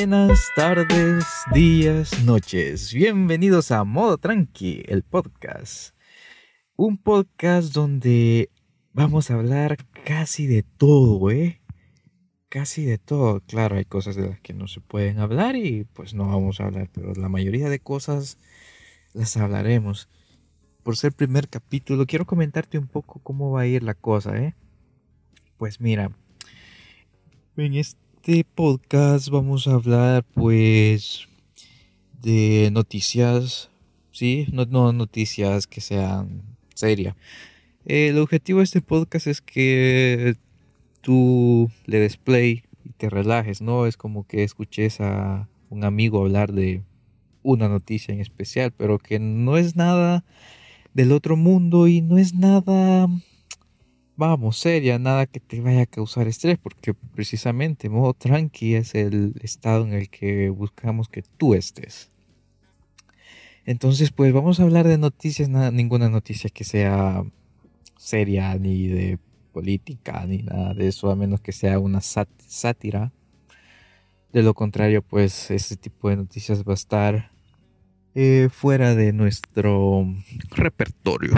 Buenas 0.00 0.50
tardes, 0.56 1.26
días, 1.52 2.24
noches. 2.24 2.94
Bienvenidos 2.94 3.70
a 3.70 3.84
Modo 3.84 4.16
Tranqui, 4.16 4.82
el 4.86 5.02
podcast. 5.02 5.94
Un 6.74 6.96
podcast 6.96 7.74
donde 7.74 8.48
vamos 8.94 9.30
a 9.30 9.34
hablar 9.34 9.76
casi 10.06 10.46
de 10.46 10.62
todo, 10.62 11.30
¿eh? 11.30 11.60
Casi 12.48 12.86
de 12.86 12.96
todo. 12.96 13.40
Claro, 13.40 13.76
hay 13.76 13.84
cosas 13.84 14.16
de 14.16 14.26
las 14.26 14.40
que 14.40 14.54
no 14.54 14.68
se 14.68 14.80
pueden 14.80 15.18
hablar 15.18 15.54
y 15.54 15.84
pues 15.84 16.14
no 16.14 16.28
vamos 16.28 16.60
a 16.60 16.64
hablar, 16.64 16.88
pero 16.94 17.12
la 17.12 17.28
mayoría 17.28 17.68
de 17.68 17.80
cosas 17.80 18.38
las 19.12 19.36
hablaremos. 19.36 20.08
Por 20.82 20.96
ser 20.96 21.12
primer 21.12 21.46
capítulo, 21.50 22.06
quiero 22.06 22.24
comentarte 22.24 22.78
un 22.78 22.86
poco 22.86 23.20
cómo 23.22 23.50
va 23.50 23.60
a 23.60 23.66
ir 23.66 23.82
la 23.82 23.92
cosa, 23.92 24.34
¿eh? 24.38 24.54
Pues 25.58 25.78
mira, 25.78 26.10
en 27.58 27.74
este 27.74 28.09
podcast 28.44 29.30
vamos 29.30 29.66
a 29.66 29.72
hablar 29.72 30.24
pues 30.34 31.26
de 32.20 32.68
noticias, 32.70 33.70
¿sí? 34.12 34.46
No, 34.52 34.66
no 34.66 34.92
noticias 34.92 35.66
que 35.66 35.80
sean 35.80 36.42
serias. 36.74 37.16
El 37.86 38.18
objetivo 38.18 38.58
de 38.58 38.64
este 38.64 38.82
podcast 38.82 39.26
es 39.26 39.40
que 39.40 40.36
tú 41.00 41.70
le 41.86 41.98
des 41.98 42.18
y 42.26 42.62
te 42.98 43.08
relajes, 43.08 43.62
¿no? 43.62 43.86
Es 43.86 43.96
como 43.96 44.26
que 44.26 44.44
escuches 44.44 45.00
a 45.00 45.48
un 45.70 45.84
amigo 45.84 46.20
hablar 46.20 46.52
de 46.52 46.82
una 47.42 47.68
noticia 47.68 48.12
en 48.12 48.20
especial, 48.20 48.70
pero 48.76 48.98
que 48.98 49.18
no 49.18 49.56
es 49.56 49.76
nada 49.76 50.24
del 50.92 51.12
otro 51.12 51.36
mundo 51.36 51.88
y 51.88 52.02
no 52.02 52.18
es 52.18 52.34
nada, 52.34 53.08
vamos, 54.20 54.58
seria, 54.58 54.98
nada 54.98 55.24
que 55.26 55.40
te 55.40 55.62
vaya 55.62 55.82
a 55.82 55.86
causar 55.86 56.28
estrés, 56.28 56.58
porque 56.58 56.92
precisamente 56.92 57.88
modo 57.88 58.12
tranqui 58.12 58.74
es 58.74 58.94
el 58.94 59.32
estado 59.42 59.84
en 59.86 59.94
el 59.94 60.10
que 60.10 60.50
buscamos 60.50 61.08
que 61.08 61.22
tú 61.22 61.54
estés. 61.54 62.10
Entonces, 63.64 64.10
pues 64.12 64.32
vamos 64.34 64.60
a 64.60 64.64
hablar 64.64 64.86
de 64.86 64.98
noticias, 64.98 65.48
nada, 65.48 65.70
ninguna 65.70 66.10
noticia 66.10 66.50
que 66.50 66.64
sea 66.64 67.24
seria 67.96 68.54
ni 68.56 68.88
de 68.88 69.18
política 69.52 70.26
ni 70.26 70.42
nada 70.42 70.74
de 70.74 70.88
eso, 70.88 71.10
a 71.10 71.16
menos 71.16 71.40
que 71.40 71.52
sea 71.52 71.78
una 71.78 72.02
sátira. 72.02 73.12
De 74.34 74.42
lo 74.42 74.52
contrario, 74.52 75.00
pues 75.00 75.50
ese 75.50 75.76
tipo 75.76 76.10
de 76.10 76.16
noticias 76.16 76.62
va 76.62 76.72
a 76.72 76.74
estar 76.74 77.30
eh, 78.14 78.48
fuera 78.52 78.94
de 78.94 79.14
nuestro 79.14 80.06
repertorio. 80.50 81.32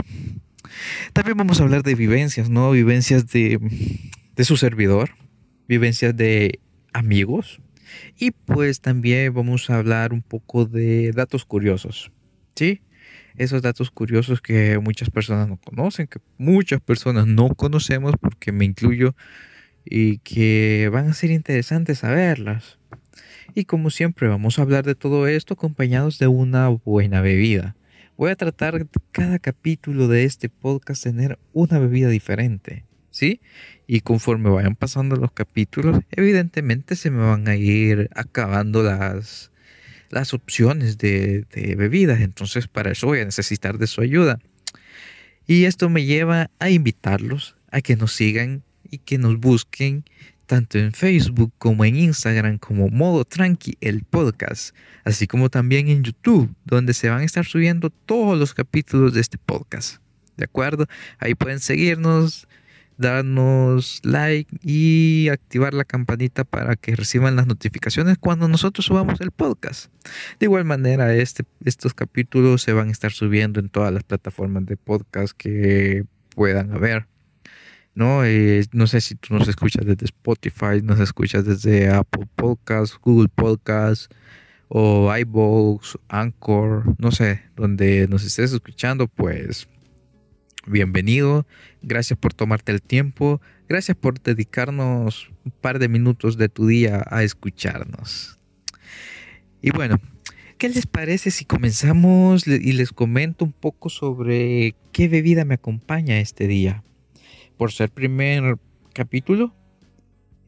También 1.13 1.37
vamos 1.37 1.61
a 1.61 1.65
hablar 1.65 1.83
de 1.83 1.95
vivencias, 1.95 2.49
¿no? 2.49 2.71
Vivencias 2.71 3.27
de, 3.27 3.59
de 4.35 4.45
su 4.45 4.57
servidor, 4.57 5.11
vivencias 5.69 6.17
de 6.17 6.61
amigos. 6.95 7.61
Y 8.19 8.31
pues 8.31 8.81
también 8.81 9.35
vamos 9.35 9.69
a 9.69 9.77
hablar 9.77 10.15
un 10.15 10.23
poco 10.23 10.65
de 10.65 11.13
datos 11.13 11.45
curiosos, 11.45 12.11
¿sí? 12.57 12.81
Esos 13.37 13.61
datos 13.61 13.91
curiosos 13.91 14.41
que 14.41 14.79
muchas 14.79 15.11
personas 15.11 15.49
no 15.49 15.59
conocen, 15.59 16.07
que 16.07 16.21
muchas 16.39 16.81
personas 16.81 17.27
no 17.27 17.55
conocemos 17.55 18.15
porque 18.19 18.51
me 18.51 18.65
incluyo 18.65 19.15
y 19.85 20.19
que 20.19 20.89
van 20.93 21.09
a 21.09 21.15
ser 21.15 21.31
interesantes 21.31 21.99
saberlas. 21.99 22.79
Y 23.55 23.65
como 23.65 23.91
siempre 23.91 24.29
vamos 24.29 24.59
a 24.59 24.63
hablar 24.63 24.85
de 24.87 24.95
todo 24.95 25.27
esto 25.27 25.55
acompañados 25.55 26.19
de 26.19 26.27
una 26.27 26.69
buena 26.69 27.21
bebida. 27.21 27.77
Voy 28.17 28.31
a 28.31 28.37
tratar 28.37 28.87
cada 29.11 29.39
capítulo 29.39 30.07
de 30.07 30.25
este 30.25 30.51
podcast 30.51 31.03
tener 31.03 31.39
una 31.55 31.79
bebida 31.79 32.09
diferente, 32.09 32.85
¿sí? 33.11 33.41
Y 33.87 34.01
conforme 34.01 34.51
vayan 34.51 34.77
pasando 34.77 35.17
los 35.17 35.33
capítulos, 35.33 36.01
evidentemente 36.11 36.95
se 36.95 37.11
me 37.11 37.23
van 37.23 37.49
a 37.49 37.57
ir 37.57 38.11
acabando 38.15 38.83
las, 38.83 39.51
las 40.11 40.35
opciones 40.35 40.99
de, 40.99 41.47
de 41.55 41.75
bebidas. 41.75 42.21
Entonces 42.21 42.69
para 42.69 42.93
eso 42.93 43.07
voy 43.07 43.21
a 43.21 43.25
necesitar 43.25 43.79
de 43.79 43.87
su 43.87 44.03
ayuda. 44.03 44.39
Y 45.47 45.65
esto 45.65 45.89
me 45.89 46.05
lleva 46.05 46.51
a 46.59 46.69
invitarlos 46.69 47.57
a 47.71 47.81
que 47.81 47.97
nos 47.97 48.13
sigan 48.13 48.63
y 48.91 48.99
que 48.99 49.17
nos 49.17 49.41
busquen 49.41 50.05
tanto 50.47 50.79
en 50.79 50.93
Facebook 50.93 51.53
como 51.59 51.85
en 51.85 51.97
Instagram 51.97 52.59
como 52.59 52.89
Modo 52.89 53.25
Tranqui 53.25 53.77
el 53.81 54.05
podcast, 54.05 54.75
así 55.05 55.27
como 55.27 55.49
también 55.49 55.89
en 55.89 56.03
YouTube, 56.03 56.55
donde 56.65 56.95
se 56.95 57.09
van 57.09 57.21
a 57.21 57.25
estar 57.25 57.45
subiendo 57.45 57.91
todos 57.91 58.39
los 58.39 58.55
capítulos 58.55 59.15
de 59.15 59.21
este 59.21 59.39
podcast. 59.39 60.03
¿De 60.37 60.45
acuerdo? 60.45 60.87
Ahí 61.19 61.35
pueden 61.35 61.61
seguirnos, 61.61 62.49
darnos 62.97 64.01
like 64.03 64.57
y 64.63 65.29
activar 65.31 65.75
la 65.75 65.85
campanita 65.85 66.45
para 66.45 66.77
que 66.77 66.97
reciban 66.97 67.37
las 67.37 67.47
notificaciones 67.47 68.17
cuando 68.19 68.49
nosotros 68.49 68.87
subamos 68.87 69.21
el 69.21 69.31
podcast. 69.31 69.93
De 70.41 70.47
igual 70.47 70.65
manera, 70.65 71.15
este, 71.15 71.45
estos 71.65 71.95
capítulos 71.95 72.63
se 72.63 72.73
van 72.73 72.89
a 72.89 72.93
estar 72.93 73.13
subiendo 73.13 73.61
en 73.61 73.69
todas 73.69 73.93
las 73.93 74.05
plataformas 74.05 74.67
de 74.67 74.77
podcast 74.77 75.33
que 75.37 76.05
puedan 76.35 76.73
haber. 76.73 77.12
¿No? 77.95 78.25
Eh, 78.25 78.65
no 78.73 78.87
sé 78.87 79.01
si 79.01 79.15
tú 79.15 79.35
nos 79.35 79.49
escuchas 79.49 79.85
desde 79.85 80.07
Spotify, 80.07 80.83
nos 80.83 81.01
escuchas 81.01 81.45
desde 81.45 81.91
Apple 81.91 82.27
Podcasts, 82.35 82.99
Google 83.01 83.29
Podcasts 83.29 84.09
o 84.69 85.15
iVoox, 85.15 85.97
Anchor, 86.09 86.95
no 86.99 87.13
sé, 87.13 87.43
donde 87.57 88.09
nos 88.09 88.25
estés 88.25 88.53
escuchando, 88.53 89.07
pues 89.07 89.69
bienvenido. 90.67 91.47
Gracias 91.83 92.19
por 92.19 92.33
tomarte 92.33 92.73
el 92.73 92.81
tiempo. 92.81 93.41
Gracias 93.69 93.97
por 93.97 94.21
dedicarnos 94.21 95.31
un 95.45 95.53
par 95.53 95.79
de 95.79 95.89
minutos 95.89 96.37
de 96.37 96.49
tu 96.49 96.67
día 96.67 97.05
a 97.11 97.23
escucharnos. 97.23 98.39
Y 99.61 99.71
bueno, 99.71 100.01
¿qué 100.59 100.69
les 100.69 100.87
parece 100.87 101.31
si 101.31 101.45
comenzamos 101.45 102.47
y 102.47 102.73
les 102.73 102.93
comento 102.93 103.45
un 103.45 103.53
poco 103.53 103.89
sobre 103.91 104.75
qué 104.93 105.09
bebida 105.09 105.45
me 105.45 105.55
acompaña 105.55 106.19
este 106.19 106.47
día? 106.47 106.83
Por 107.63 107.71
ser 107.71 107.93
primer 107.93 108.59
capítulo, 108.93 109.55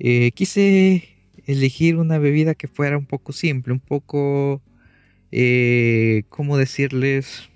eh, 0.00 0.32
quise 0.32 1.04
elegir 1.46 1.94
una 1.96 2.18
bebida 2.18 2.56
que 2.56 2.66
fuera 2.66 2.98
un 2.98 3.06
poco 3.06 3.30
simple, 3.30 3.72
un 3.72 3.78
poco, 3.78 4.60
eh, 5.30 6.24
¿cómo 6.28 6.56
decirles? 6.56 7.48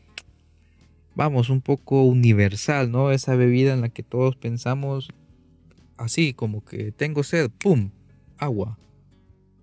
Vamos, 1.17 1.51
un 1.51 1.61
poco 1.61 2.05
universal, 2.05 2.93
¿no? 2.93 3.11
Esa 3.11 3.35
bebida 3.35 3.75
en 3.75 3.81
la 3.81 3.89
que 3.89 4.05
todos 4.05 4.37
pensamos 4.37 5.09
así, 5.97 6.35
como 6.35 6.65
que 6.65 6.93
tengo 6.93 7.25
sed, 7.25 7.51
¡pum! 7.51 7.91
Agua, 8.37 8.79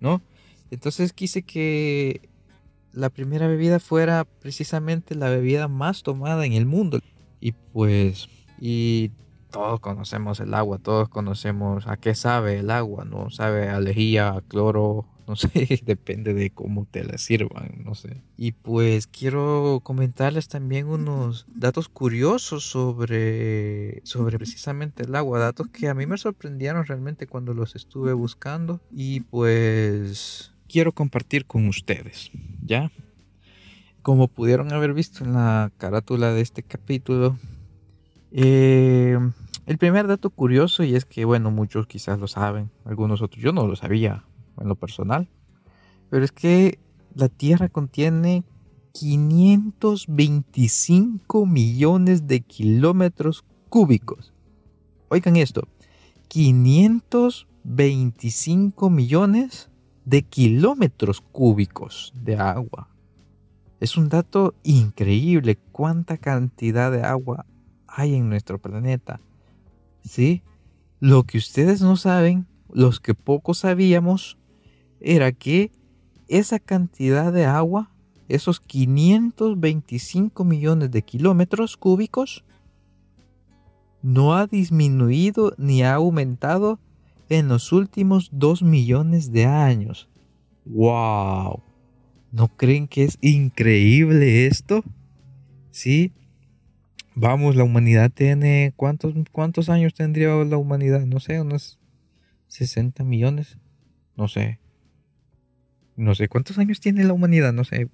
¿no? 0.00 0.20
Entonces 0.70 1.14
quise 1.14 1.40
que 1.40 2.20
la 2.92 3.08
primera 3.08 3.48
bebida 3.48 3.80
fuera 3.80 4.26
precisamente 4.26 5.14
la 5.14 5.30
bebida 5.30 5.68
más 5.68 6.02
tomada 6.02 6.44
en 6.44 6.52
el 6.52 6.66
mundo. 6.66 7.00
Y 7.40 7.52
pues, 7.52 8.28
y 8.60 9.10
todos 9.50 9.80
conocemos 9.80 10.40
el 10.40 10.54
agua, 10.54 10.78
todos 10.78 11.08
conocemos 11.08 11.86
a 11.86 11.96
qué 11.96 12.14
sabe 12.14 12.58
el 12.58 12.70
agua, 12.70 13.04
¿no? 13.04 13.30
Sabe 13.30 13.68
a 13.68 13.80
lejía, 13.80 14.28
a 14.28 14.40
cloro, 14.40 15.06
no 15.26 15.36
sé, 15.36 15.80
depende 15.84 16.34
de 16.34 16.50
cómo 16.50 16.86
te 16.86 17.04
la 17.04 17.18
sirvan, 17.18 17.82
no 17.84 17.94
sé. 17.94 18.22
Y 18.36 18.52
pues 18.52 19.06
quiero 19.06 19.80
comentarles 19.82 20.48
también 20.48 20.86
unos 20.86 21.46
datos 21.48 21.88
curiosos 21.88 22.64
sobre, 22.64 24.00
sobre 24.04 24.38
precisamente 24.38 25.04
el 25.04 25.14
agua, 25.14 25.38
datos 25.38 25.68
que 25.68 25.88
a 25.88 25.94
mí 25.94 26.06
me 26.06 26.18
sorprendieron 26.18 26.84
realmente 26.86 27.26
cuando 27.26 27.54
los 27.54 27.74
estuve 27.74 28.12
buscando 28.12 28.80
y 28.90 29.20
pues 29.20 30.52
quiero 30.68 30.92
compartir 30.92 31.46
con 31.46 31.68
ustedes, 31.68 32.30
¿ya? 32.64 32.90
Como 34.02 34.28
pudieron 34.28 34.72
haber 34.72 34.94
visto 34.94 35.24
en 35.24 35.32
la 35.32 35.72
carátula 35.78 36.32
de 36.32 36.40
este 36.40 36.62
capítulo, 36.62 37.36
eh, 38.32 39.18
el 39.66 39.78
primer 39.78 40.06
dato 40.06 40.30
curioso, 40.30 40.84
y 40.84 40.94
es 40.94 41.04
que, 41.04 41.24
bueno, 41.24 41.50
muchos 41.50 41.86
quizás 41.86 42.18
lo 42.18 42.28
saben, 42.28 42.70
algunos 42.84 43.22
otros, 43.22 43.42
yo 43.42 43.52
no 43.52 43.66
lo 43.66 43.76
sabía 43.76 44.24
en 44.60 44.68
lo 44.68 44.76
personal, 44.76 45.28
pero 46.10 46.24
es 46.24 46.32
que 46.32 46.78
la 47.14 47.28
Tierra 47.28 47.68
contiene 47.68 48.44
525 48.92 51.46
millones 51.46 52.26
de 52.26 52.40
kilómetros 52.40 53.44
cúbicos. 53.68 54.32
Oigan 55.08 55.36
esto, 55.36 55.68
525 56.28 58.90
millones 58.90 59.70
de 60.04 60.22
kilómetros 60.22 61.20
cúbicos 61.20 62.12
de 62.14 62.36
agua. 62.36 62.88
Es 63.80 63.96
un 63.96 64.08
dato 64.08 64.54
increíble 64.62 65.58
cuánta 65.72 66.16
cantidad 66.16 66.90
de 66.90 67.02
agua 67.02 67.44
hay 67.96 68.14
en 68.14 68.28
nuestro 68.28 68.58
planeta. 68.58 69.20
¿sí? 70.06 70.42
Lo 71.00 71.24
que 71.24 71.38
ustedes 71.38 71.80
no 71.80 71.96
saben, 71.96 72.46
los 72.72 73.00
que 73.00 73.14
poco 73.14 73.54
sabíamos, 73.54 74.38
era 75.00 75.32
que 75.32 75.72
esa 76.28 76.58
cantidad 76.58 77.32
de 77.32 77.44
agua, 77.44 77.90
esos 78.28 78.60
525 78.60 80.44
millones 80.44 80.90
de 80.90 81.02
kilómetros 81.02 81.76
cúbicos, 81.76 82.44
no 84.02 84.34
ha 84.34 84.46
disminuido 84.46 85.54
ni 85.58 85.82
ha 85.82 85.94
aumentado 85.94 86.78
en 87.28 87.48
los 87.48 87.72
últimos 87.72 88.28
2 88.32 88.62
millones 88.62 89.32
de 89.32 89.46
años. 89.46 90.08
¡Wow! 90.64 91.62
¿No 92.32 92.48
creen 92.56 92.88
que 92.88 93.04
es 93.04 93.18
increíble 93.20 94.46
esto? 94.46 94.84
Sí. 95.70 96.12
Vamos, 97.18 97.56
la 97.56 97.64
humanidad 97.64 98.10
tiene. 98.10 98.74
¿Cuántos, 98.76 99.14
cuántos 99.32 99.70
años 99.70 99.94
tendría 99.94 100.34
la 100.44 100.58
humanidad? 100.58 101.06
No 101.06 101.18
sé, 101.18 101.40
unos 101.40 101.80
60 102.48 103.04
millones. 103.04 103.56
No 104.16 104.28
sé. 104.28 104.60
No 105.96 106.14
sé 106.14 106.28
cuántos 106.28 106.58
años 106.58 106.78
tiene 106.78 107.04
la 107.04 107.14
humanidad. 107.14 107.54
No 107.54 107.64
sé. 107.64 107.88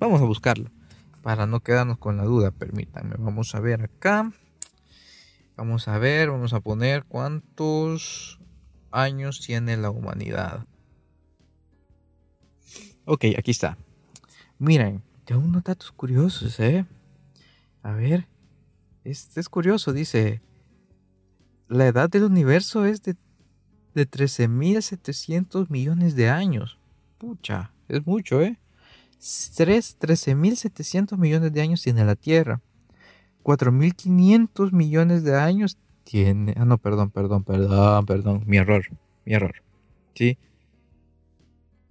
Vamos 0.00 0.20
a 0.20 0.24
buscarlo. 0.24 0.72
Para 1.22 1.46
no 1.46 1.60
quedarnos 1.60 1.98
con 1.98 2.16
la 2.16 2.24
duda, 2.24 2.50
permítanme. 2.50 3.14
Vamos 3.16 3.54
a 3.54 3.60
ver 3.60 3.80
acá. 3.80 4.32
Vamos 5.56 5.86
a 5.86 5.96
ver, 5.98 6.30
vamos 6.30 6.52
a 6.52 6.58
poner 6.58 7.04
cuántos 7.04 8.40
años 8.90 9.40
tiene 9.40 9.76
la 9.76 9.90
humanidad. 9.90 10.66
Ok, 13.04 13.26
aquí 13.38 13.52
está. 13.52 13.78
Miren, 14.58 15.04
tengo 15.24 15.42
unos 15.42 15.62
datos 15.62 15.92
curiosos, 15.92 16.58
¿eh? 16.58 16.84
A 17.84 17.92
ver, 17.92 18.26
este 19.04 19.40
es 19.40 19.48
curioso, 19.48 19.92
dice. 19.92 20.42
La 21.68 21.86
edad 21.86 22.10
del 22.10 22.24
universo 22.24 22.84
es 22.84 23.02
de, 23.02 23.16
de 23.94 24.10
13.700 24.10 25.70
millones 25.70 26.14
de 26.14 26.28
años. 26.28 26.78
Pucha, 27.18 27.72
es 27.88 28.06
mucho, 28.06 28.42
¿eh? 28.42 28.58
13.700 29.18 31.16
millones 31.16 31.52
de 31.52 31.62
años 31.62 31.82
tiene 31.82 32.04
la 32.04 32.16
Tierra. 32.16 32.60
4.500 33.42 34.72
millones 34.72 35.24
de 35.24 35.36
años 35.36 35.78
tiene... 36.04 36.54
Ah, 36.56 36.64
no, 36.64 36.78
perdón, 36.78 37.10
perdón, 37.10 37.44
perdón, 37.44 38.06
perdón. 38.06 38.44
Mi 38.46 38.58
error, 38.58 38.84
mi 39.24 39.34
error. 39.34 39.54
¿Sí? 40.14 40.38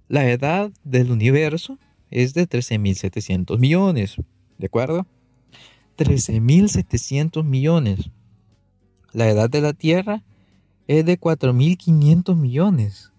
La 0.07 0.30
edad 0.30 0.71
del 0.83 1.12
universo 1.12 1.80
es 2.12 2.33
de 2.33 2.48
13.700 2.48 3.57
millones. 3.57 4.18
¿De 4.57 4.68
acuerdo? 4.68 5.07
13.700 5.98 7.44
millones. 7.44 8.10
La 9.12 9.30
edad 9.30 9.50
de 9.50 9.62
la 9.62 9.74
Tierra 9.74 10.24
es 10.88 11.06
de 11.06 11.19
4.500 11.19 12.36
millones. 12.36 13.12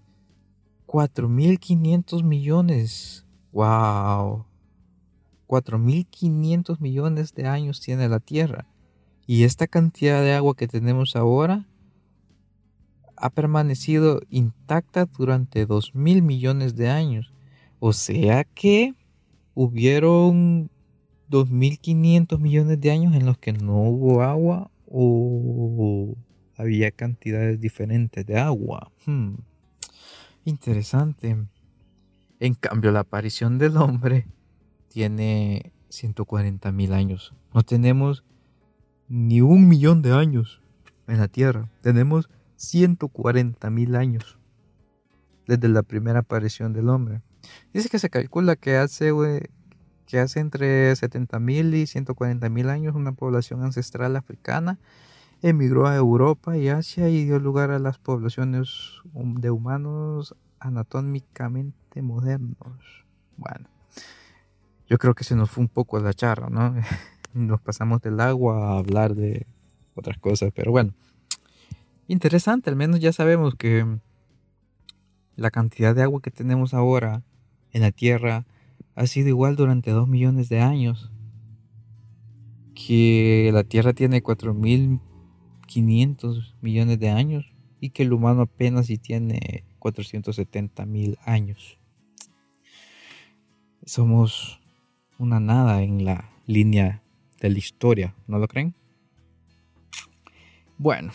4.500 0.87 2.23
millones. 2.23 3.25
¡Wow! 3.53 4.47
4.500 5.47 6.81
millones 6.81 7.35
de 7.35 7.47
años 7.47 7.81
tiene 7.81 8.09
la 8.09 8.21
Tierra. 8.21 8.67
Y 9.27 9.45
esta 9.45 9.67
cantidad 9.67 10.23
de 10.23 10.35
agua 10.35 10.55
que 10.57 10.69
tenemos 10.69 11.17
ahora 11.17 11.67
ha 13.17 13.31
permanecido 13.31 14.21
intacta 14.29 15.07
durante 15.07 15.67
2.000 15.67 16.23
millones 16.23 16.75
de 16.75 16.91
años. 16.91 17.33
O 17.79 17.93
sea 17.93 18.45
que 18.45 18.95
hubieron 19.55 20.71
2.500 21.31 22.39
millones 22.39 22.81
de 22.81 22.91
años 22.91 23.15
en 23.15 23.27
los 23.27 23.39
que 23.39 23.53
no 23.53 23.83
hubo 23.83 24.23
agua 24.23 24.71
o 24.87 26.15
había 26.57 26.91
cantidades 26.91 27.61
diferentes 27.61 28.25
de 28.25 28.39
agua. 28.39 28.91
Hmm. 29.07 29.35
Interesante. 30.45 31.37
En 32.41 32.55
cambio, 32.55 32.93
la 32.93 33.01
aparición 33.01 33.59
del 33.59 33.77
hombre 33.77 34.27
tiene 34.89 35.73
140 35.89 36.71
mil 36.73 36.93
años. 36.93 37.35
No 37.53 37.63
tenemos 37.63 38.25
ni 39.09 39.41
un 39.41 39.69
millón 39.69 40.03
de 40.03 40.13
años 40.13 40.61
en 41.07 41.19
la 41.19 41.29
Tierra. 41.29 41.71
Tenemos 41.81 42.29
140 42.57 43.71
mil 43.71 43.97
años 43.97 44.39
desde 45.47 45.69
la 45.69 45.83
primera 45.83 46.21
aparición 46.21 46.73
del 46.73 46.89
hombre. 46.89 47.23
Dice 47.73 47.89
que 47.89 47.99
se 47.99 48.11
calcula 48.11 48.57
que 48.57 48.77
hace, 48.77 49.13
que 50.07 50.19
hace 50.19 50.41
entre 50.41 50.95
70 50.95 51.39
mil 51.39 51.75
y 51.75 51.87
140 51.87 52.49
mil 52.49 52.69
años 52.69 52.95
una 52.95 53.13
población 53.13 53.63
ancestral 53.63 54.17
africana 54.17 54.79
emigró 55.43 55.87
a 55.87 55.97
Europa 55.97 56.57
y 56.57 56.69
Asia 56.69 57.09
y 57.09 57.25
dio 57.25 57.39
lugar 57.39 57.71
a 57.71 57.79
las 57.79 57.99
poblaciones 57.99 59.03
de 59.13 59.51
humanos 59.51 60.35
anatómicamente 60.59 62.01
modernos. 62.01 63.05
Bueno, 63.37 63.69
yo 64.89 64.97
creo 64.99 65.15
que 65.15 65.25
se 65.25 65.37
nos 65.37 65.51
fue 65.51 65.63
un 65.63 65.69
poco 65.69 66.01
la 66.01 66.15
charra, 66.15 66.49
¿no? 66.49 66.75
Nos 67.35 67.61
pasamos 67.61 68.01
del 68.01 68.21
agua 68.21 68.69
a 68.69 68.79
hablar 68.79 69.15
de 69.15 69.47
otras 69.95 70.19
cosas, 70.19 70.53
pero 70.55 70.71
bueno, 70.71 70.95
interesante, 72.07 72.71
al 72.71 72.77
menos 72.77 73.01
ya 73.01 73.13
sabemos 73.13 73.55
que 73.57 73.99
la 75.37 75.51
cantidad 75.51 75.95
de 75.95 76.03
agua 76.03 76.23
que 76.23 76.31
tenemos 76.31 76.75
ahora 76.75 77.23
en 77.73 77.83
la 77.83 77.91
Tierra 77.91 78.47
ha 78.95 79.07
sido 79.07 79.29
igual 79.29 79.57
durante 79.57 79.91
dos 79.91 80.09
millones 80.09 80.49
de 80.49 80.61
años, 80.61 81.11
que 82.75 83.51
la 83.53 83.65
Tierra 83.65 83.93
tiene 83.93 84.23
4.500 84.23 86.55
millones 86.61 86.99
de 86.99 87.11
años 87.11 87.53
y 87.81 87.91
que 87.91 88.03
el 88.03 88.13
humano 88.13 88.43
apenas 88.43 88.87
si 88.87 88.99
tiene 88.99 89.65
470 89.79 90.87
mil 90.87 91.19
años. 91.25 91.79
Somos 93.85 94.61
una 95.19 95.41
nada 95.41 95.83
en 95.83 96.05
la 96.05 96.31
línea 96.47 97.03
de 97.41 97.51
la 97.51 97.59
historia, 97.59 98.15
¿no 98.27 98.39
lo 98.39 98.49
creen? 98.49 98.75
Bueno, 100.79 101.13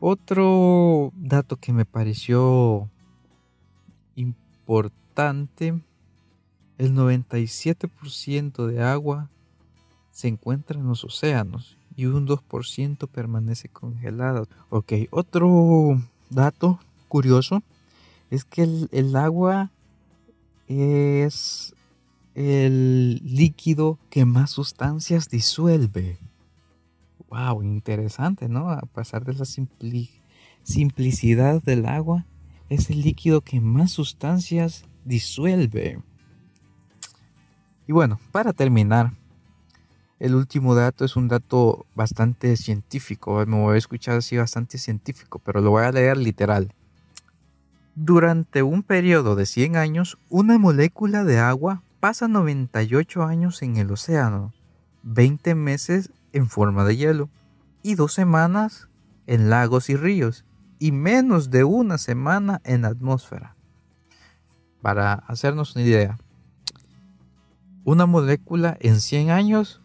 otro 0.00 1.12
dato 1.14 1.56
que 1.56 1.72
me 1.72 1.84
pareció 1.84 2.90
importante, 4.14 5.82
el 6.78 6.94
97% 6.94 8.66
de 8.66 8.82
agua 8.82 9.30
se 10.10 10.28
encuentra 10.28 10.78
en 10.78 10.86
los 10.86 11.04
océanos 11.04 11.76
y 11.96 12.06
un 12.06 12.26
2% 12.26 13.08
permanece 13.08 13.68
congelado. 13.68 14.48
Ok, 14.70 14.92
otro 15.10 16.00
dato 16.30 16.78
curioso 17.08 17.62
es 18.30 18.44
que 18.44 18.62
el, 18.62 18.88
el 18.92 19.16
agua 19.16 19.70
es 20.68 21.74
el 22.34 23.20
líquido 23.24 23.98
que 24.10 24.24
más 24.24 24.50
sustancias 24.50 25.28
disuelve. 25.28 26.18
Wow, 27.30 27.64
interesante, 27.64 28.48
¿no? 28.48 28.70
A 28.70 28.82
pesar 28.82 29.24
de 29.24 29.34
la 29.34 29.44
simplicidad 30.62 31.62
del 31.62 31.86
agua, 31.86 32.26
es 32.68 32.90
el 32.90 33.02
líquido 33.02 33.40
que 33.40 33.60
más 33.60 33.90
sustancias 33.90 34.84
disuelve. 35.04 36.00
Y 37.88 37.92
bueno, 37.92 38.20
para 38.32 38.52
terminar, 38.52 39.12
el 40.20 40.34
último 40.34 40.74
dato 40.74 41.06
es 41.06 41.16
un 41.16 41.26
dato 41.26 41.86
bastante 41.94 42.54
científico. 42.58 43.42
Me 43.46 43.58
voy 43.58 43.76
a 43.76 43.78
escuchar 43.78 44.18
así 44.18 44.36
bastante 44.36 44.76
científico, 44.76 45.38
pero 45.38 45.62
lo 45.62 45.70
voy 45.70 45.84
a 45.84 45.90
leer 45.90 46.18
literal. 46.18 46.74
Durante 47.94 48.62
un 48.62 48.82
periodo 48.82 49.36
de 49.36 49.46
100 49.46 49.76
años, 49.76 50.18
una 50.28 50.58
molécula 50.58 51.24
de 51.24 51.38
agua 51.38 51.82
pasa 51.98 52.28
98 52.28 53.22
años 53.24 53.62
en 53.62 53.78
el 53.78 53.90
océano, 53.90 54.52
20 55.02 55.54
meses 55.54 56.10
en 56.34 56.50
forma 56.50 56.84
de 56.84 56.98
hielo 56.98 57.30
y 57.82 57.94
dos 57.94 58.12
semanas 58.12 58.90
en 59.26 59.48
lagos 59.48 59.88
y 59.88 59.96
ríos 59.96 60.44
y 60.78 60.92
menos 60.92 61.50
de 61.50 61.64
una 61.64 61.96
semana 61.96 62.60
en 62.64 62.82
la 62.82 62.88
atmósfera. 62.88 63.56
Para 64.82 65.14
hacernos 65.14 65.74
una 65.74 65.84
idea, 65.84 66.18
una 67.88 68.04
molécula 68.04 68.76
en 68.80 69.00
100 69.00 69.30
años 69.30 69.80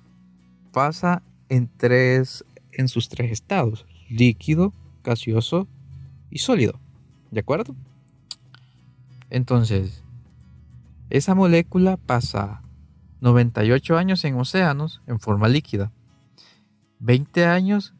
pasa 0.73 1.23
en, 1.47 1.69
tres, 1.77 2.43
en 2.73 2.89
sus 2.89 3.07
tres 3.07 3.31
estados, 3.31 3.85
líquido, 4.09 4.73
gaseoso 5.05 5.69
y 6.29 6.39
sólido. 6.39 6.81
¿De 7.31 7.39
acuerdo? 7.39 7.77
Entonces, 9.29 10.03
esa 11.09 11.33
molécula 11.33 11.95
pasa 11.95 12.61
98 13.21 13.97
años 13.97 14.25
en 14.25 14.35
océanos 14.35 15.01
en 15.07 15.21
forma 15.21 15.47
líquida, 15.47 15.93
20 16.99 17.45
años 17.45 17.93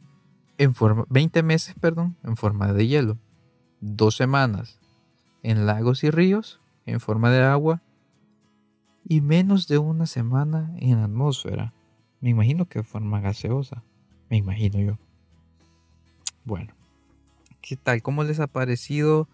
en 0.58 0.76
forma, 0.76 1.06
20 1.08 1.44
meses, 1.44 1.76
perdón, 1.80 2.18
en 2.26 2.36
forma 2.36 2.74
de 2.74 2.88
hielo, 2.88 3.18
dos 3.80 4.18
semanas 4.18 4.82
en 5.44 5.66
lagos 5.66 6.04
y 6.04 6.12
ríos 6.12 6.60
en 6.86 7.00
forma 7.00 7.32
de 7.32 7.42
agua 7.42 7.82
y 9.06 9.22
menos 9.22 9.68
de 9.68 9.78
una 9.78 10.06
semana 10.06 10.74
en 10.78 11.00
atmósfera. 11.00 11.74
Me 12.22 12.30
imagino 12.30 12.66
que 12.66 12.84
forma 12.84 13.20
gaseosa, 13.20 13.84
me 14.30 14.38
imagino 14.38 14.80
yo. 14.80 14.98
Bueno, 16.46 16.74
¿qué 17.62 17.76
tal? 17.76 18.02
¿Cómo 18.02 18.24
les 18.24 18.40
ha 18.40 18.48
parecido? 18.48 19.28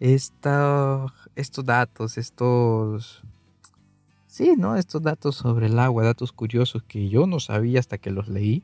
esta, 0.00 1.06
estos 1.36 1.64
datos, 1.64 2.18
estos... 2.18 3.22
Sí, 4.26 4.54
¿no? 4.56 4.76
Estos 4.76 5.02
datos 5.02 5.36
sobre 5.36 5.66
el 5.66 5.78
agua, 5.78 6.04
datos 6.04 6.32
curiosos 6.32 6.82
que 6.84 7.08
yo 7.08 7.26
no 7.26 7.40
sabía 7.40 7.80
hasta 7.80 7.98
que 7.98 8.10
los 8.10 8.28
leí. 8.28 8.62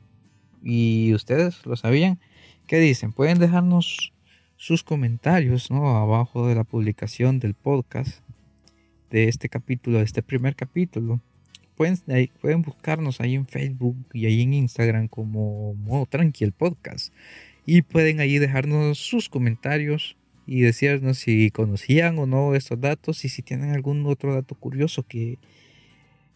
Y 0.63 1.13
ustedes 1.13 1.65
lo 1.65 1.75
sabían. 1.75 2.19
¿Qué 2.67 2.79
dicen? 2.79 3.11
Pueden 3.11 3.37
dejarnos 3.37 4.13
sus 4.55 4.83
comentarios, 4.83 5.69
¿no? 5.69 5.97
Abajo 5.97 6.47
de 6.47 6.55
la 6.55 6.63
publicación 6.63 7.39
del 7.39 7.53
podcast. 7.53 8.21
De 9.09 9.27
este 9.27 9.49
capítulo, 9.49 9.99
de 9.99 10.03
este 10.03 10.21
primer 10.21 10.55
capítulo, 10.55 11.21
pueden, 11.75 11.97
pueden 12.41 12.61
buscarnos 12.61 13.21
ahí 13.21 13.35
en 13.35 13.47
Facebook 13.47 13.97
y 14.13 14.25
ahí 14.25 14.41
en 14.41 14.53
Instagram 14.53 15.07
como 15.07 15.73
Modo 15.75 16.05
Tranqui 16.05 16.43
el 16.43 16.51
podcast. 16.51 17.13
Y 17.65 17.81
pueden 17.81 18.19
ahí 18.19 18.39
dejarnos 18.39 18.97
sus 18.97 19.29
comentarios 19.29 20.17
y 20.45 20.61
decirnos 20.61 21.19
si 21.19 21.51
conocían 21.51 22.17
o 22.19 22.25
no 22.25 22.55
estos 22.55 22.79
datos 22.79 23.25
y 23.25 23.29
si 23.29 23.41
tienen 23.41 23.71
algún 23.71 24.05
otro 24.05 24.33
dato 24.33 24.55
curioso 24.55 25.03
que, 25.03 25.37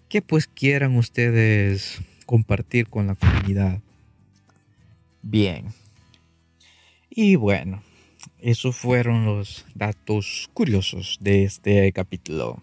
que 0.09 0.21
pues 0.21 0.47
quieran 0.47 0.97
ustedes 0.97 2.01
compartir 2.25 2.87
con 2.87 3.07
la 3.07 3.15
comunidad. 3.15 3.79
Bien. 5.21 5.67
Y 7.09 7.35
bueno, 7.35 7.81
esos 8.39 8.75
fueron 8.75 9.25
los 9.25 9.65
datos 9.75 10.49
curiosos 10.53 11.17
de 11.21 11.43
este 11.43 11.91
capítulo. 11.91 12.61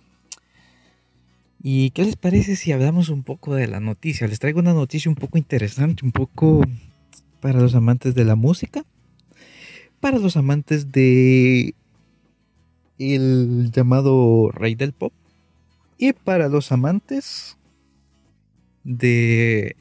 ¿Y 1.63 1.91
qué 1.91 2.05
les 2.05 2.17
parece 2.17 2.57
si 2.57 2.73
hablamos 2.73 3.09
un 3.09 3.23
poco 3.23 3.55
de 3.55 3.67
la 3.67 3.81
noticia? 3.81 4.29
Les 4.29 4.39
traigo 4.39 4.61
una 4.61 4.75
noticia 4.75 5.11
un 5.11 5.17
poco 5.17 5.39
interesante, 5.39 6.05
un 6.05 6.13
poco 6.13 6.63
para 7.41 7.61
los 7.61 7.75
amantes 7.75 8.15
de 8.15 8.25
la 8.25 8.37
música, 8.37 8.85
para 10.01 10.19
los 10.19 10.37
amantes 10.37 10.93
de 10.93 11.75
el 12.99 13.71
llamado 13.73 14.51
rey 14.51 14.75
del 14.75 14.93
pop 14.93 15.13
y 15.99 16.13
para 16.13 16.49
los 16.49 16.73
amantes 16.73 17.57
de 18.85 19.77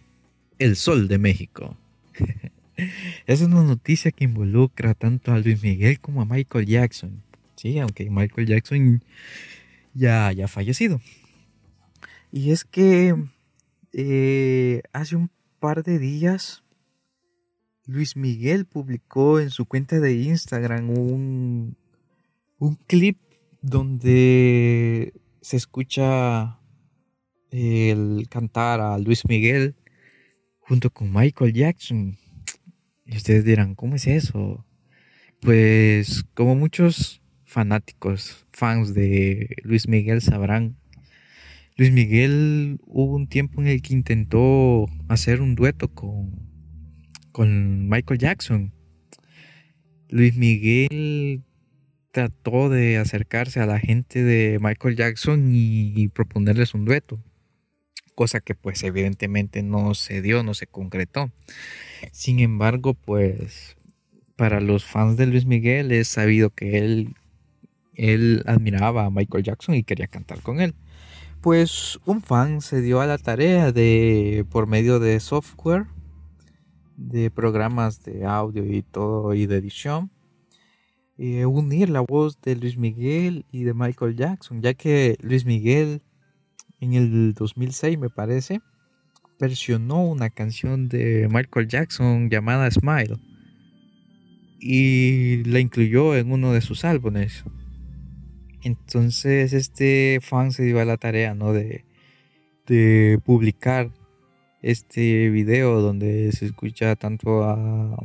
el 0.59 0.75
sol 0.75 1.07
de 1.07 1.17
México. 1.17 1.77
es 3.25 3.41
una 3.41 3.63
noticia 3.63 4.11
que 4.11 4.25
involucra 4.25 4.93
tanto 4.93 5.31
a 5.31 5.39
Luis 5.39 5.61
Miguel 5.61 5.99
como 5.99 6.21
a 6.21 6.25
Michael 6.25 6.65
Jackson. 6.65 7.23
Sí, 7.55 7.79
aunque 7.79 8.09
Michael 8.09 8.47
Jackson 8.47 9.03
ya 9.93 10.27
ha 10.27 10.47
fallecido. 10.47 11.01
Y 12.31 12.51
es 12.51 12.63
que 12.65 13.15
eh, 13.93 14.81
hace 14.93 15.15
un 15.15 15.31
par 15.59 15.83
de 15.83 15.97
días 15.97 16.63
Luis 17.87 18.17
Miguel 18.17 18.65
publicó 18.65 19.39
en 19.39 19.49
su 19.49 19.65
cuenta 19.65 19.99
de 19.99 20.13
Instagram 20.13 20.89
un, 20.89 21.77
un 22.59 22.75
clip 22.75 23.17
donde 23.61 25.13
se 25.41 25.55
escucha 25.55 26.59
el 27.49 28.27
cantar 28.29 28.81
a 28.81 28.97
Luis 28.97 29.23
Miguel 29.25 29.75
junto 30.59 30.89
con 30.89 31.13
Michael 31.13 31.53
Jackson. 31.53 32.17
Y 33.07 33.15
ustedes 33.15 33.45
dirán, 33.45 33.73
¿cómo 33.73 33.95
es 33.95 34.05
eso? 34.05 34.65
Pues 35.39 36.25
como 36.33 36.55
muchos 36.55 37.21
fanáticos, 37.45 38.45
fans 38.51 38.93
de 38.93 39.55
Luis 39.63 39.87
Miguel 39.87 40.21
sabrán, 40.21 40.75
Luis 41.77 41.91
Miguel 41.91 42.79
hubo 42.85 43.15
un 43.15 43.27
tiempo 43.27 43.61
en 43.61 43.67
el 43.67 43.81
que 43.81 43.93
intentó 43.93 44.87
hacer 45.07 45.41
un 45.41 45.55
dueto 45.55 45.87
con, 45.87 46.49
con 47.31 47.87
Michael 47.87 48.19
Jackson. 48.19 48.73
Luis 50.09 50.35
Miguel 50.35 51.43
trató 52.11 52.67
de 52.69 52.97
acercarse 52.97 53.61
a 53.61 53.67
la 53.67 53.79
gente 53.79 54.23
de 54.23 54.59
Michael 54.59 54.97
Jackson 54.97 55.49
y 55.53 56.09
proponerles 56.09 56.73
un 56.73 56.83
dueto 56.83 57.23
cosa 58.17 58.39
que 58.39 58.55
pues 58.55 58.81
evidentemente 58.81 59.61
no 59.61 59.93
se 59.93 60.23
dio, 60.23 60.41
no 60.41 60.55
se 60.55 60.65
concretó. 60.65 61.29
Sin 62.11 62.39
embargo, 62.39 62.95
pues 62.95 63.77
para 64.35 64.59
los 64.59 64.85
fans 64.85 65.17
de 65.17 65.27
Luis 65.27 65.45
Miguel 65.45 65.91
es 65.91 66.07
sabido 66.07 66.49
que 66.49 66.79
él, 66.79 67.15
él 67.93 68.43
admiraba 68.47 69.05
a 69.05 69.11
Michael 69.11 69.43
Jackson 69.43 69.75
y 69.75 69.83
quería 69.83 70.07
cantar 70.07 70.41
con 70.41 70.59
él. 70.61 70.73
Pues 71.41 71.99
un 72.07 72.23
fan 72.23 72.61
se 72.61 72.81
dio 72.81 73.01
a 73.01 73.05
la 73.05 73.19
tarea 73.19 73.71
de, 73.71 74.43
por 74.49 74.65
medio 74.65 74.99
de 74.99 75.19
software, 75.19 75.85
de 76.95 77.29
programas 77.29 78.03
de 78.03 78.25
audio 78.25 78.65
y 78.65 78.81
todo 78.81 79.35
y 79.35 79.45
de 79.45 79.57
edición, 79.57 80.09
eh, 81.19 81.45
unir 81.45 81.91
la 81.91 82.01
voz 82.01 82.41
de 82.41 82.55
Luis 82.55 82.77
Miguel 82.77 83.45
y 83.51 83.63
de 83.63 83.75
Michael 83.75 84.15
Jackson, 84.15 84.63
ya 84.63 84.73
que 84.73 85.17
Luis 85.21 85.45
Miguel 85.45 86.01
en 86.79 86.93
el 86.93 87.33
2006 87.33 87.97
me 87.97 88.09
parece, 88.09 88.61
versionó 89.39 90.03
una 90.05 90.29
canción 90.29 90.89
de 90.89 91.27
Michael 91.31 91.67
Jackson 91.67 92.29
llamada 92.29 92.69
Smile 92.71 93.17
y 94.59 95.43
la 95.45 95.59
incluyó 95.59 96.15
en 96.15 96.31
uno 96.31 96.53
de 96.53 96.61
sus 96.61 96.85
álbumes. 96.85 97.43
Entonces 98.63 99.53
este 99.53 100.19
fan 100.21 100.51
se 100.51 100.63
dio 100.63 100.79
a 100.79 100.85
la 100.85 100.97
tarea 100.97 101.33
¿no? 101.35 101.53
de, 101.53 101.83
publicar 103.23 103.91
este 104.61 105.29
video 105.29 105.81
donde 105.81 106.31
se 106.33 106.47
escucha 106.47 106.95
tanto 106.95 107.43
a 107.43 107.95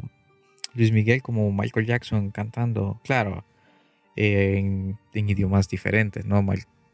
Luis 0.74 0.92
Miguel 0.92 1.22
como 1.22 1.50
Michael 1.52 1.86
Jackson 1.86 2.30
cantando, 2.30 3.00
claro, 3.02 3.44
en, 4.14 4.98
en 5.14 5.28
idiomas 5.28 5.68
diferentes, 5.68 6.24
¿no? 6.24 6.42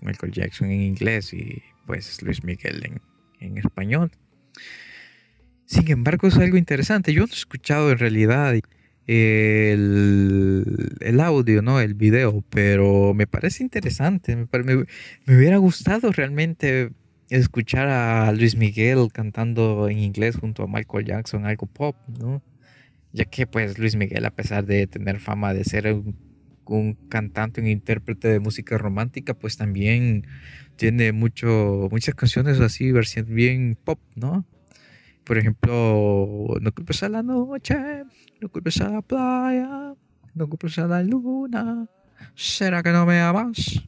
Michael 0.01 0.33
Jackson 0.33 0.71
en 0.71 0.83
inglés 0.83 1.33
y 1.33 1.63
pues 1.87 2.21
Luis 2.23 2.45
Miguel 2.45 3.01
en, 3.41 3.59
español. 3.59 4.11
Sin 5.65 5.91
embargo, 5.91 6.29
es 6.29 6.37
algo 6.37 6.57
interesante. 6.57 7.13
Yo 7.13 7.23
no 7.23 7.33
he 7.33 7.35
escuchado 7.35 7.91
en 7.91 7.99
realidad 7.99 8.55
el, 9.07 11.21
audio, 11.21 11.63
¿no? 11.63 11.81
El 11.81 11.95
video, 11.95 12.45
pero 12.51 13.15
me 13.15 13.27
parece 13.27 13.63
interesante. 13.63 14.37
Me, 14.37 14.47
me, 14.65 15.37
hubiera 15.37 15.57
gustado 15.59 16.13
realmente 16.13 16.91
escuchar 17.31 17.89
a 17.89 18.33
Luis 18.33 18.57
Miguel 18.57 19.09
cantando 19.13 19.89
en 19.89 19.99
inglés 19.99 20.37
junto 20.37 20.63
a 20.63 20.67
Michael 20.67 21.05
Jackson, 21.05 21.47
algo 21.47 21.67
pop, 21.67 21.97
¿no? 22.19 22.43
Ya 23.13 23.25
que 23.25 23.47
pues 23.47 23.79
Luis 23.79 23.97
Miguel, 23.97 24.25
a 24.27 24.31
pesar 24.31 24.67
de 24.67 24.87
tener 24.87 25.21
fama 25.21 25.55
de 25.55 25.65
ser 25.65 25.93
un 25.93 26.28
un 26.77 26.95
cantante, 27.09 27.61
un 27.61 27.67
intérprete 27.67 28.29
de 28.29 28.41
música 28.41 28.77
romántica, 28.79 29.35
pues 29.35 29.57
también 29.57 30.27
tiene 30.77 31.13
mucho, 31.13 31.89
muchas 31.91 32.15
canciones 32.15 32.61
así, 32.61 32.93
versión 32.93 33.27
bien 33.29 33.77
pop, 33.83 33.99
¿no? 34.15 34.45
Por 35.25 35.37
ejemplo, 35.39 36.57
No 36.61 36.73
culpes 36.73 37.03
a 37.03 37.09
la 37.09 37.23
noche, 37.23 37.77
no 38.41 38.49
culpes 38.49 38.81
a 38.81 38.89
la 38.89 39.03
playa, 39.03 39.95
no 40.35 40.49
culpes 40.49 40.79
a 40.79 40.87
la 40.87 41.03
luna, 41.03 41.87
¿será 42.35 42.83
que 42.83 42.93
no 42.93 43.05
me 43.07 43.21
amas? 43.21 43.83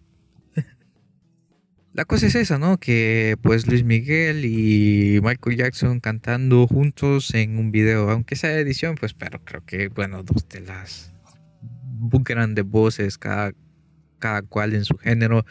La 1.93 2.05
cosa 2.05 2.27
es 2.27 2.35
esa, 2.35 2.59
¿no? 2.59 2.79
Que 2.79 3.37
pues 3.43 3.67
Luis 3.67 3.85
Miguel 3.85 4.45
y 4.45 5.21
Michael 5.23 5.57
Jackson 5.57 6.01
cantando 6.01 6.67
juntos 6.67 7.35
en 7.35 7.59
un 7.59 7.73
video, 7.73 8.11
aunque 8.11 8.37
sea 8.37 8.59
edición, 8.59 8.97
pues 8.97 9.15
pero 9.15 9.45
creo 9.45 9.65
que, 9.65 9.89
bueno, 9.89 10.23
dos 10.23 10.49
de 10.49 10.61
las 10.61 11.13
grandes 12.25 12.65
voces, 12.65 13.19
cada, 13.19 13.53
cada 14.19 14.43
cual 14.43 14.75
en 14.75 14.85
su 14.85 14.97
género, 14.97 15.45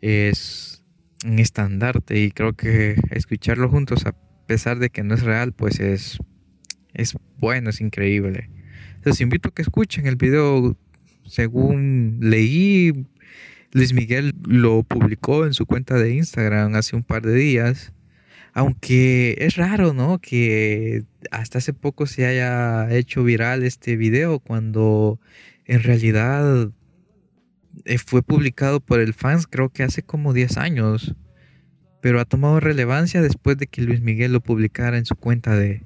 es 0.00 0.84
un 1.24 1.38
estandarte 1.38 2.20
y 2.20 2.30
creo 2.30 2.52
que 2.52 2.96
escucharlo 3.10 3.70
juntos 3.70 4.04
a 4.06 4.14
pesar 4.46 4.78
de 4.78 4.90
que 4.90 5.02
no 5.02 5.14
es 5.14 5.22
real, 5.22 5.52
pues 5.52 5.80
es, 5.80 6.18
es 6.92 7.14
bueno, 7.38 7.70
es 7.70 7.80
increíble. 7.80 8.50
Les 9.04 9.20
invito 9.20 9.48
a 9.48 9.52
que 9.52 9.62
escuchen 9.62 10.06
el 10.06 10.16
video. 10.16 10.76
Según 11.26 12.18
leí, 12.20 13.06
Luis 13.72 13.92
Miguel 13.92 14.34
lo 14.46 14.82
publicó 14.82 15.46
en 15.46 15.54
su 15.54 15.66
cuenta 15.66 15.98
de 15.98 16.14
Instagram 16.14 16.74
hace 16.74 16.96
un 16.96 17.02
par 17.02 17.22
de 17.22 17.34
días. 17.34 17.92
Aunque 18.52 19.36
es 19.38 19.56
raro, 19.56 19.94
¿no? 19.94 20.20
Que 20.20 21.02
hasta 21.30 21.58
hace 21.58 21.72
poco 21.72 22.06
se 22.06 22.24
haya 22.24 22.88
hecho 22.94 23.24
viral 23.24 23.64
este 23.64 23.96
video 23.96 24.38
cuando 24.38 25.18
en 25.66 25.82
realidad 25.82 26.70
eh, 27.84 27.98
fue 27.98 28.22
publicado 28.22 28.80
por 28.80 29.00
el 29.00 29.14
fans 29.14 29.46
creo 29.46 29.70
que 29.70 29.82
hace 29.82 30.02
como 30.02 30.32
10 30.32 30.56
años, 30.58 31.14
pero 32.00 32.20
ha 32.20 32.24
tomado 32.24 32.60
relevancia 32.60 33.22
después 33.22 33.56
de 33.56 33.66
que 33.66 33.82
Luis 33.82 34.00
Miguel 34.00 34.32
lo 34.32 34.40
publicara 34.40 34.98
en 34.98 35.06
su 35.06 35.16
cuenta 35.16 35.56
de, 35.56 35.82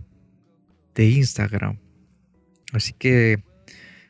de 0.95 1.07
Instagram. 1.07 1.79
Así 2.73 2.93
que 2.93 3.43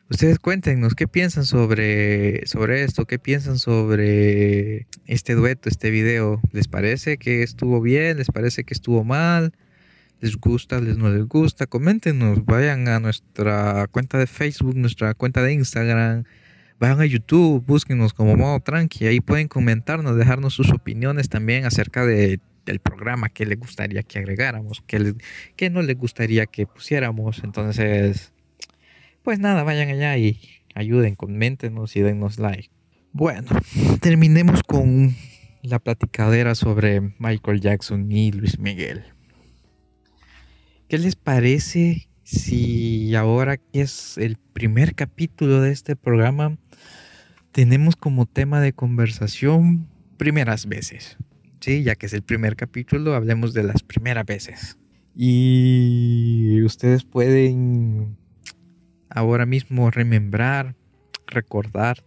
ustedes 0.09 0.39
cuéntenos 0.39 0.95
qué 0.95 1.07
piensan 1.07 1.45
sobre, 1.45 2.45
sobre 2.47 2.83
esto, 2.83 3.05
qué 3.05 3.19
piensan 3.19 3.57
sobre 3.57 4.87
este 5.05 5.35
dueto, 5.35 5.69
este 5.69 5.91
video. 5.91 6.41
¿Les 6.51 6.67
parece 6.67 7.17
que 7.17 7.43
estuvo 7.43 7.79
bien? 7.79 8.17
¿Les 8.17 8.27
parece 8.27 8.63
que 8.63 8.73
estuvo 8.73 9.03
mal? 9.03 9.53
Les 10.21 10.35
gusta, 10.37 10.79
les 10.81 10.97
no 10.97 11.09
les 11.09 11.25
gusta, 11.25 11.65
coméntenos, 11.65 12.45
vayan 12.45 12.87
a 12.87 12.99
nuestra 12.99 13.87
cuenta 13.87 14.17
de 14.17 14.27
Facebook, 14.27 14.75
nuestra 14.75 15.13
cuenta 15.13 15.41
de 15.41 15.53
Instagram, 15.53 16.23
vayan 16.79 17.01
a 17.01 17.05
YouTube, 17.05 17.63
búsquenos 17.65 18.13
como 18.13 18.35
modo 18.35 18.59
tranqui, 18.59 19.07
ahí 19.07 19.21
pueden 19.21 19.47
comentarnos, 19.47 20.17
dejarnos 20.17 20.53
sus 20.53 20.71
opiniones 20.71 21.29
también 21.29 21.65
acerca 21.65 22.05
de, 22.05 22.39
del 22.65 22.79
programa, 22.79 23.29
que 23.29 23.45
les 23.45 23.59
gustaría 23.59 24.03
que 24.03 24.19
agregáramos, 24.19 24.83
que, 24.85 25.15
que 25.55 25.69
no 25.69 25.81
les 25.81 25.97
gustaría 25.97 26.45
que 26.45 26.67
pusiéramos, 26.67 27.41
entonces, 27.43 28.33
pues 29.23 29.39
nada, 29.39 29.63
vayan 29.63 29.89
allá 29.89 30.17
y 30.17 30.39
ayuden, 30.75 31.15
coméntenos 31.15 31.95
y 31.95 32.01
dennos 32.01 32.39
like. 32.39 32.69
Bueno, 33.11 33.49
terminemos 34.01 34.63
con 34.63 35.15
la 35.63 35.79
platicadera 35.79 36.55
sobre 36.55 37.01
Michael 37.17 37.59
Jackson 37.59 38.11
y 38.11 38.31
Luis 38.31 38.59
Miguel. 38.59 39.03
¿Qué 40.89 40.97
les 40.97 41.15
parece 41.15 42.09
si 42.23 43.13
ahora 43.13 43.57
que 43.57 43.81
es 43.81 44.17
el 44.17 44.37
primer 44.37 44.95
capítulo 44.95 45.61
de 45.61 45.71
este 45.71 45.95
programa 45.95 46.57
tenemos 47.51 47.95
como 47.95 48.25
tema 48.25 48.59
de 48.59 48.73
conversación 48.73 49.87
primeras 50.17 50.65
veces? 50.65 51.17
Sí, 51.59 51.83
ya 51.83 51.93
que 51.93 52.07
es 52.07 52.13
el 52.13 52.23
primer 52.23 52.55
capítulo, 52.55 53.13
hablemos 53.13 53.53
de 53.53 53.61
las 53.61 53.83
primeras 53.83 54.25
veces. 54.25 54.79
Y 55.15 56.59
ustedes 56.63 57.03
pueden 57.03 58.17
ahora 59.11 59.45
mismo 59.45 59.91
remembrar, 59.91 60.75
recordar 61.27 62.03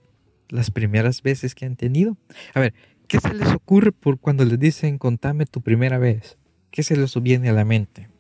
las 0.49 0.73
primeras 0.73 1.23
veces 1.23 1.55
que 1.55 1.67
han 1.67 1.77
tenido. 1.77 2.17
A 2.53 2.59
ver, 2.59 2.75
¿qué 3.07 3.21
se 3.21 3.33
les 3.33 3.47
ocurre 3.53 3.93
por 3.93 4.19
cuando 4.19 4.45
les 4.45 4.59
dicen 4.59 4.99
contame 4.99 5.47
tu 5.47 5.61
primera 5.61 5.99
vez? 5.99 6.37
¿Qué 6.73 6.83
se 6.83 6.97
les 6.97 7.15
viene 7.23 7.49
a 7.49 7.53
la 7.53 7.65
mente? 7.65 8.12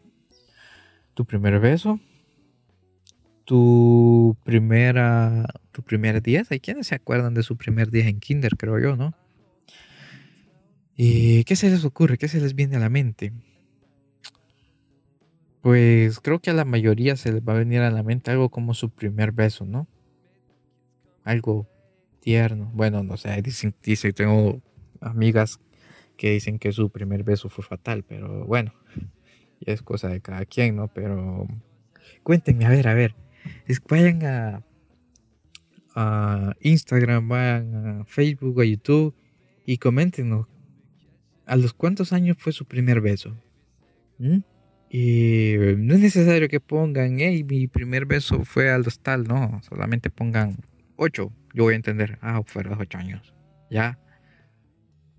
¿Tu 1.15 1.25
primer 1.25 1.61
beso? 1.61 2.01
¿Tu 3.45 4.37
primera 4.45 5.47
tu 5.73 5.83
primer 5.83 6.23
día? 6.23 6.45
Hay 6.51 6.61
quienes 6.61 6.87
se 6.87 6.95
acuerdan 6.95 7.35
de 7.35 7.43
su 7.43 7.57
primer 7.57 7.91
día 7.91 8.09
en 8.09 8.21
kinder, 8.21 8.57
creo 8.57 8.79
yo, 8.79 8.97
¿no? 8.97 9.15
¿Y 10.97 11.45
qué 11.45 11.57
se 11.57 11.71
les 11.71 11.85
ocurre? 11.85 12.19
¿Qué 12.19 12.29
se 12.29 12.41
les 12.41 12.55
viene 12.55 12.77
a 12.77 12.81
la 12.81 12.91
mente? 12.91 13.33
Pues 15.63 16.21
creo 16.21 16.41
que 16.41 16.51
a 16.51 16.55
la 16.55 16.65
mayoría 16.65 17.17
se 17.17 17.33
les 17.33 17.43
va 17.43 17.55
a 17.55 17.59
venir 17.59 17.81
a 17.81 17.91
la 17.91 18.03
mente 18.03 18.31
algo 18.31 18.51
como 18.51 18.75
su 18.75 18.91
primer 18.91 19.33
beso, 19.33 19.65
¿no? 19.65 19.87
Algo 21.25 21.69
tierno. 22.21 22.71
Bueno, 22.75 23.03
no 23.03 23.17
sé, 23.17 23.41
dicen, 23.43 23.75
dice, 23.83 24.13
tengo 24.13 24.61
amigas 25.01 25.61
que 26.17 26.33
dicen 26.33 26.59
que 26.59 26.73
su 26.73 26.91
primer 26.91 27.25
beso 27.25 27.49
fue 27.49 27.65
fatal, 27.65 28.05
pero 28.05 28.45
bueno, 28.45 28.73
ya 29.67 29.73
es 29.73 29.83
cosa 29.83 30.09
de 30.09 30.21
cada 30.21 30.45
quien, 30.45 30.77
¿no? 30.77 30.89
Pero 30.89 31.47
cuéntenme, 32.23 32.67
a 32.67 32.71
ver, 32.71 32.89
a 32.89 32.95
ver, 32.95 33.15
vayan 33.89 34.25
a, 34.25 34.63
a 35.95 36.55
Instagram, 36.61 37.29
vayan 37.29 38.01
a 38.01 38.05
Facebook, 38.05 38.61
a 38.61 38.65
YouTube 38.65 39.15
y 39.67 39.79
coméntenos 39.79 40.47
a 41.47 41.57
los 41.57 41.73
cuántos 41.73 42.13
años 42.13 42.37
fue 42.39 42.53
su 42.53 42.65
primer 42.65 43.01
beso. 43.01 43.37
¿Mm? 44.19 44.39
Y 44.91 45.55
no 45.79 45.95
es 45.95 46.01
necesario 46.01 46.49
que 46.49 46.61
pongan, 46.61 47.19
hey, 47.19 47.45
mi 47.45 47.67
primer 47.67 48.05
beso 48.05 48.45
fue 48.45 48.71
al 48.71 48.87
hostal, 48.87 49.25
no, 49.25 49.61
solamente 49.63 50.11
pongan 50.11 50.59
8, 50.97 51.33
yo 51.55 51.65
voy 51.65 51.73
a 51.73 51.77
entender, 51.77 52.19
ah, 52.21 52.43
fueron 52.45 52.79
8 52.79 52.99
años, 52.99 53.35
ya. 53.71 53.99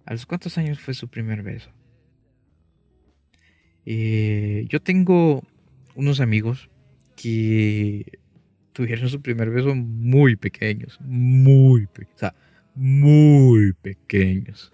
¿A 0.05 0.13
los 0.13 0.27
cuántos 0.27 0.57
años 0.59 0.79
fue 0.79 0.93
su 0.93 1.07
primer 1.07 1.41
beso? 1.41 1.71
Eh, 3.85 4.65
yo 4.69 4.81
tengo 4.81 5.43
unos 5.95 6.19
amigos 6.19 6.69
que 7.15 8.19
tuvieron 8.73 9.09
su 9.09 9.21
primer 9.21 9.49
beso 9.49 9.75
muy 9.75 10.35
pequeños, 10.35 10.99
muy 11.01 11.85
pequeños, 11.87 12.15
o 12.15 12.19
sea, 12.19 12.35
muy 12.75 13.73
pequeños, 13.73 14.71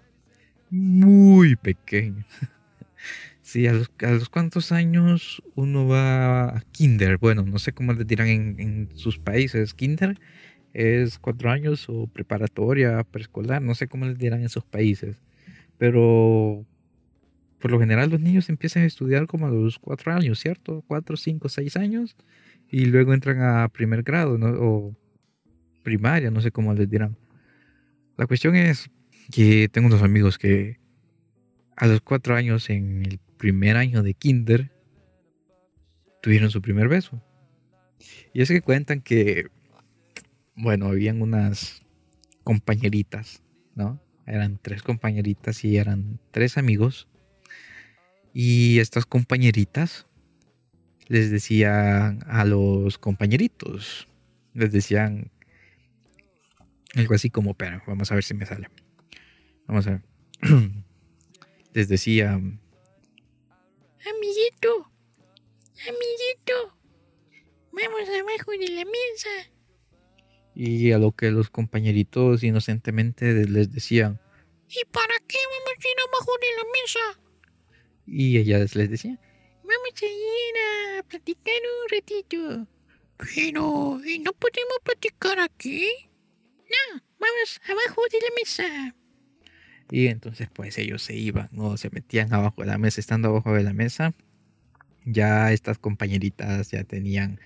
muy 0.70 1.56
pequeños. 1.56 2.26
Sí, 3.42 3.66
a 3.66 3.72
los, 3.72 3.90
a 4.02 4.12
los 4.12 4.28
cuántos 4.28 4.70
años 4.70 5.42
uno 5.56 5.88
va 5.88 6.56
a 6.56 6.60
kinder, 6.70 7.18
bueno, 7.18 7.42
no 7.42 7.58
sé 7.58 7.72
cómo 7.72 7.92
le 7.92 8.04
dirán 8.04 8.28
en, 8.28 8.60
en 8.60 8.88
sus 8.94 9.18
países, 9.18 9.74
kinder 9.74 10.20
es 10.72 11.18
cuatro 11.18 11.50
años 11.50 11.88
o 11.88 12.06
preparatoria, 12.06 13.02
preescolar, 13.04 13.60
no 13.60 13.74
sé 13.74 13.88
cómo 13.88 14.06
les 14.06 14.18
dirán 14.18 14.40
en 14.40 14.46
esos 14.46 14.64
países, 14.64 15.20
pero 15.78 16.64
por 17.60 17.70
lo 17.70 17.78
general 17.78 18.10
los 18.10 18.20
niños 18.20 18.48
empiezan 18.48 18.82
a 18.84 18.86
estudiar 18.86 19.26
como 19.26 19.46
a 19.46 19.50
los 19.50 19.78
cuatro 19.78 20.12
años, 20.12 20.40
¿cierto? 20.40 20.82
Cuatro, 20.86 21.16
cinco, 21.16 21.48
seis 21.48 21.76
años 21.76 22.16
y 22.68 22.86
luego 22.86 23.14
entran 23.14 23.42
a 23.42 23.68
primer 23.68 24.02
grado 24.02 24.38
¿no? 24.38 24.48
o 24.48 24.96
primaria, 25.82 26.30
no 26.30 26.40
sé 26.40 26.50
cómo 26.50 26.72
les 26.74 26.88
dirán. 26.88 27.16
La 28.16 28.26
cuestión 28.26 28.56
es 28.56 28.90
que 29.30 29.68
tengo 29.68 29.88
unos 29.88 30.02
amigos 30.02 30.38
que 30.38 30.78
a 31.76 31.86
los 31.86 32.00
cuatro 32.00 32.34
años 32.34 32.68
en 32.70 33.04
el 33.04 33.20
primer 33.36 33.76
año 33.76 34.02
de 34.02 34.14
kinder 34.14 34.70
tuvieron 36.22 36.50
su 36.50 36.60
primer 36.60 36.88
beso. 36.88 37.22
Y 38.32 38.42
es 38.42 38.48
que 38.48 38.62
cuentan 38.62 39.00
que 39.00 39.48
bueno, 40.60 40.86
habían 40.88 41.22
unas 41.22 41.82
compañeritas, 42.44 43.42
¿no? 43.74 44.00
Eran 44.26 44.58
tres 44.60 44.82
compañeritas 44.82 45.64
y 45.64 45.78
eran 45.78 46.20
tres 46.30 46.58
amigos. 46.58 47.08
Y 48.32 48.78
estas 48.78 49.06
compañeritas 49.06 50.06
les 51.06 51.30
decían 51.30 52.24
a 52.28 52.44
los 52.44 52.98
compañeritos, 52.98 54.06
les 54.54 54.70
decían 54.70 55.32
algo 56.94 57.14
así 57.14 57.30
como, 57.30 57.54
pero 57.54 57.82
vamos 57.86 58.10
a 58.10 58.14
ver 58.14 58.24
si 58.24 58.34
me 58.34 58.46
sale. 58.46 58.68
Vamos 59.66 59.86
a 59.86 59.90
ver. 59.90 60.02
les 61.74 61.88
decía, 61.88 62.32
amiguito, 62.32 62.62
amiguito, 65.82 66.76
vamos 67.72 68.08
abajo 68.08 68.52
de 68.52 68.68
la 68.68 68.84
mesa. 68.84 69.50
Y 70.54 70.92
a 70.92 70.98
lo 70.98 71.12
que 71.12 71.30
los 71.30 71.50
compañeritos 71.50 72.42
inocentemente 72.42 73.46
les 73.46 73.72
decían, 73.72 74.20
¿y 74.68 74.84
para 74.92 75.14
qué 75.26 75.38
vamos 75.38 75.74
a 75.76 75.88
ir 75.88 75.96
abajo 76.08 76.32
de 76.40 76.46
la 76.56 76.64
mesa? 76.82 77.20
Y 78.10 78.38
ellas 78.38 78.74
les 78.74 78.90
decían, 78.90 79.20
vamos 79.62 80.02
a 80.02 80.06
ir 80.06 80.98
a 80.98 81.02
platicar 81.04 81.54
un 81.54 81.96
ratito. 81.96 82.66
Pero, 83.34 84.00
¿y 84.04 84.18
no 84.18 84.32
podemos 84.32 84.78
platicar 84.82 85.38
aquí? 85.38 85.86
No, 86.64 87.02
vamos 87.20 87.60
abajo 87.68 88.02
de 88.10 88.18
la 88.18 88.34
mesa. 88.36 88.96
Y 89.90 90.06
entonces 90.06 90.48
pues 90.52 90.76
ellos 90.78 91.02
se 91.02 91.14
iban, 91.14 91.48
¿no? 91.52 91.76
Se 91.76 91.90
metían 91.90 92.32
abajo 92.32 92.62
de 92.62 92.68
la 92.68 92.78
mesa, 92.78 93.00
estando 93.00 93.28
abajo 93.28 93.54
de 93.54 93.62
la 93.62 93.72
mesa. 93.72 94.14
Ya 95.04 95.52
estas 95.52 95.78
compañeritas 95.78 96.70
ya 96.70 96.84
tenían 96.84 97.40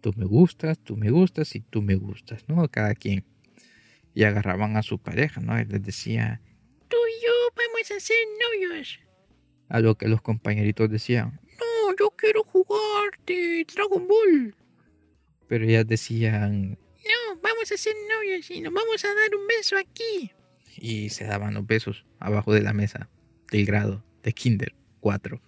tú 0.00 0.12
me 0.16 0.24
gustas, 0.24 0.78
tú 0.78 0.96
me 0.96 1.10
gustas 1.10 1.54
y 1.54 1.60
tú 1.60 1.82
me 1.82 1.96
gustas, 1.96 2.44
¿no? 2.48 2.68
Cada 2.68 2.94
quien. 2.94 3.24
Y 4.14 4.24
agarraban 4.24 4.76
a 4.76 4.82
su 4.82 4.98
pareja, 4.98 5.40
¿no? 5.40 5.60
Y 5.60 5.64
les 5.64 5.82
decía, 5.82 6.40
tú 6.88 6.96
y 6.96 7.24
yo 7.24 7.32
vamos 7.56 7.90
a 7.90 8.00
ser 8.00 8.16
novios. 8.40 9.00
A 9.68 9.80
lo 9.80 9.96
que 9.96 10.08
los 10.08 10.22
compañeritos 10.22 10.90
decían, 10.90 11.40
no, 11.58 11.96
yo 11.98 12.10
quiero 12.10 12.42
jugar 12.44 13.10
de 13.26 13.66
Dragon 13.72 14.06
Ball. 14.08 14.54
Pero 15.46 15.64
ellas 15.64 15.86
decían, 15.86 16.70
no, 16.72 17.40
vamos 17.42 17.70
a 17.72 17.76
ser 17.76 17.94
novios 18.14 18.50
y 18.50 18.60
nos 18.60 18.72
vamos 18.72 19.04
a 19.04 19.08
dar 19.08 19.34
un 19.38 19.46
beso 19.46 19.76
aquí. 19.76 20.32
Y 20.76 21.10
se 21.10 21.24
daban 21.24 21.54
los 21.54 21.66
besos 21.66 22.06
abajo 22.18 22.52
de 22.52 22.62
la 22.62 22.72
mesa 22.72 23.08
del 23.50 23.66
grado 23.66 24.04
de 24.22 24.32
Kinder 24.32 24.74
4. 25.00 25.40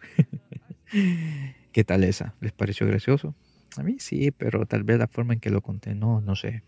¿Qué 1.73 1.85
tal 1.85 2.05
esa? 2.05 2.35
¿Les 2.41 2.53
pareció 2.53 2.87
gracioso? 2.87 3.35
A 3.77 3.83
mí 3.83 3.97
sí, 4.01 4.31
pero 4.33 4.67
tal 4.67 4.83
vez 4.83 4.99
la 4.99 5.07
forma 5.07 5.35
en 5.35 5.41
que 5.41 5.51
lo 5.51 5.63
conté, 5.63 5.95
no, 5.95 6.21
no 6.21 6.35
sé. 6.35 6.65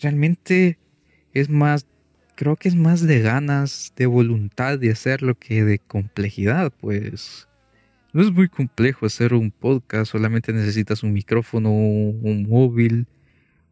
realmente 0.00 0.78
es 1.34 1.50
más, 1.50 1.86
creo 2.34 2.56
que 2.56 2.68
es 2.68 2.74
más 2.74 3.02
de 3.02 3.20
ganas, 3.20 3.92
de 3.96 4.06
voluntad 4.06 4.78
de 4.78 4.92
hacerlo 4.92 5.34
que 5.34 5.62
de 5.62 5.78
complejidad, 5.78 6.72
pues 6.80 7.48
no 8.14 8.22
es 8.22 8.32
muy 8.32 8.48
complejo 8.48 9.04
hacer 9.04 9.34
un 9.34 9.50
podcast, 9.50 10.10
solamente 10.10 10.54
necesitas 10.54 11.02
un 11.02 11.12
micrófono, 11.12 11.70
un 11.70 12.46
móvil 12.48 13.06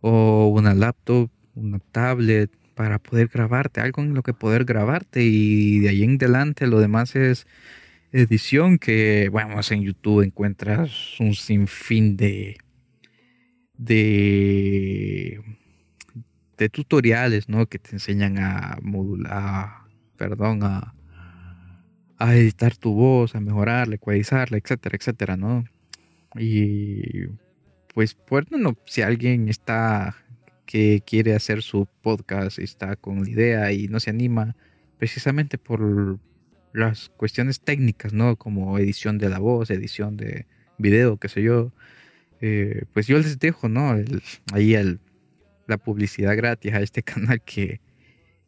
o 0.02 0.48
una 0.48 0.74
laptop 0.74 1.30
una 1.56 1.78
tablet 1.78 2.50
para 2.74 2.98
poder 2.98 3.28
grabarte, 3.28 3.80
algo 3.80 4.02
en 4.02 4.14
lo 4.14 4.22
que 4.22 4.34
poder 4.34 4.64
grabarte 4.64 5.22
y 5.24 5.80
de 5.80 5.88
ahí 5.88 6.04
en 6.04 6.16
adelante 6.16 6.66
lo 6.66 6.78
demás 6.78 7.16
es 7.16 7.46
edición 8.12 8.78
que, 8.78 9.28
bueno, 9.30 9.58
en 9.70 9.82
YouTube 9.82 10.22
encuentras 10.22 11.18
un 11.18 11.34
sinfín 11.34 12.16
de, 12.16 12.58
de, 13.78 15.40
de 16.56 16.68
tutoriales, 16.68 17.48
¿no? 17.48 17.66
Que 17.66 17.78
te 17.78 17.92
enseñan 17.92 18.38
a 18.38 18.78
modular, 18.82 19.86
perdón, 20.16 20.62
a, 20.62 20.94
a 22.18 22.36
editar 22.36 22.76
tu 22.76 22.94
voz, 22.94 23.34
a 23.34 23.40
mejorarla, 23.40 23.96
ecualizarla, 23.96 24.58
etcétera, 24.58 24.96
etcétera, 24.96 25.36
¿no? 25.36 25.64
Y 26.34 27.26
pues, 27.94 28.16
bueno, 28.28 28.76
si 28.84 29.02
alguien 29.02 29.48
está 29.48 30.16
que 30.66 31.02
quiere 31.06 31.34
hacer 31.34 31.62
su 31.62 31.86
podcast, 32.02 32.58
está 32.58 32.96
con 32.96 33.22
la 33.22 33.30
idea 33.30 33.72
y 33.72 33.88
no 33.88 34.00
se 34.00 34.10
anima, 34.10 34.56
precisamente 34.98 35.58
por 35.58 36.18
las 36.72 37.08
cuestiones 37.10 37.60
técnicas, 37.60 38.12
¿no? 38.12 38.36
Como 38.36 38.78
edición 38.78 39.18
de 39.18 39.30
la 39.30 39.38
voz, 39.38 39.70
edición 39.70 40.16
de 40.16 40.46
video, 40.78 41.16
qué 41.18 41.28
sé 41.28 41.42
yo. 41.42 41.72
Eh, 42.40 42.84
pues 42.92 43.06
yo 43.06 43.16
les 43.16 43.38
dejo, 43.38 43.68
¿no? 43.68 43.96
ahí 44.52 44.74
el, 44.74 45.00
la 45.66 45.78
publicidad 45.78 46.36
gratis 46.36 46.74
a 46.74 46.80
este 46.82 47.02
canal 47.04 47.40
que, 47.42 47.80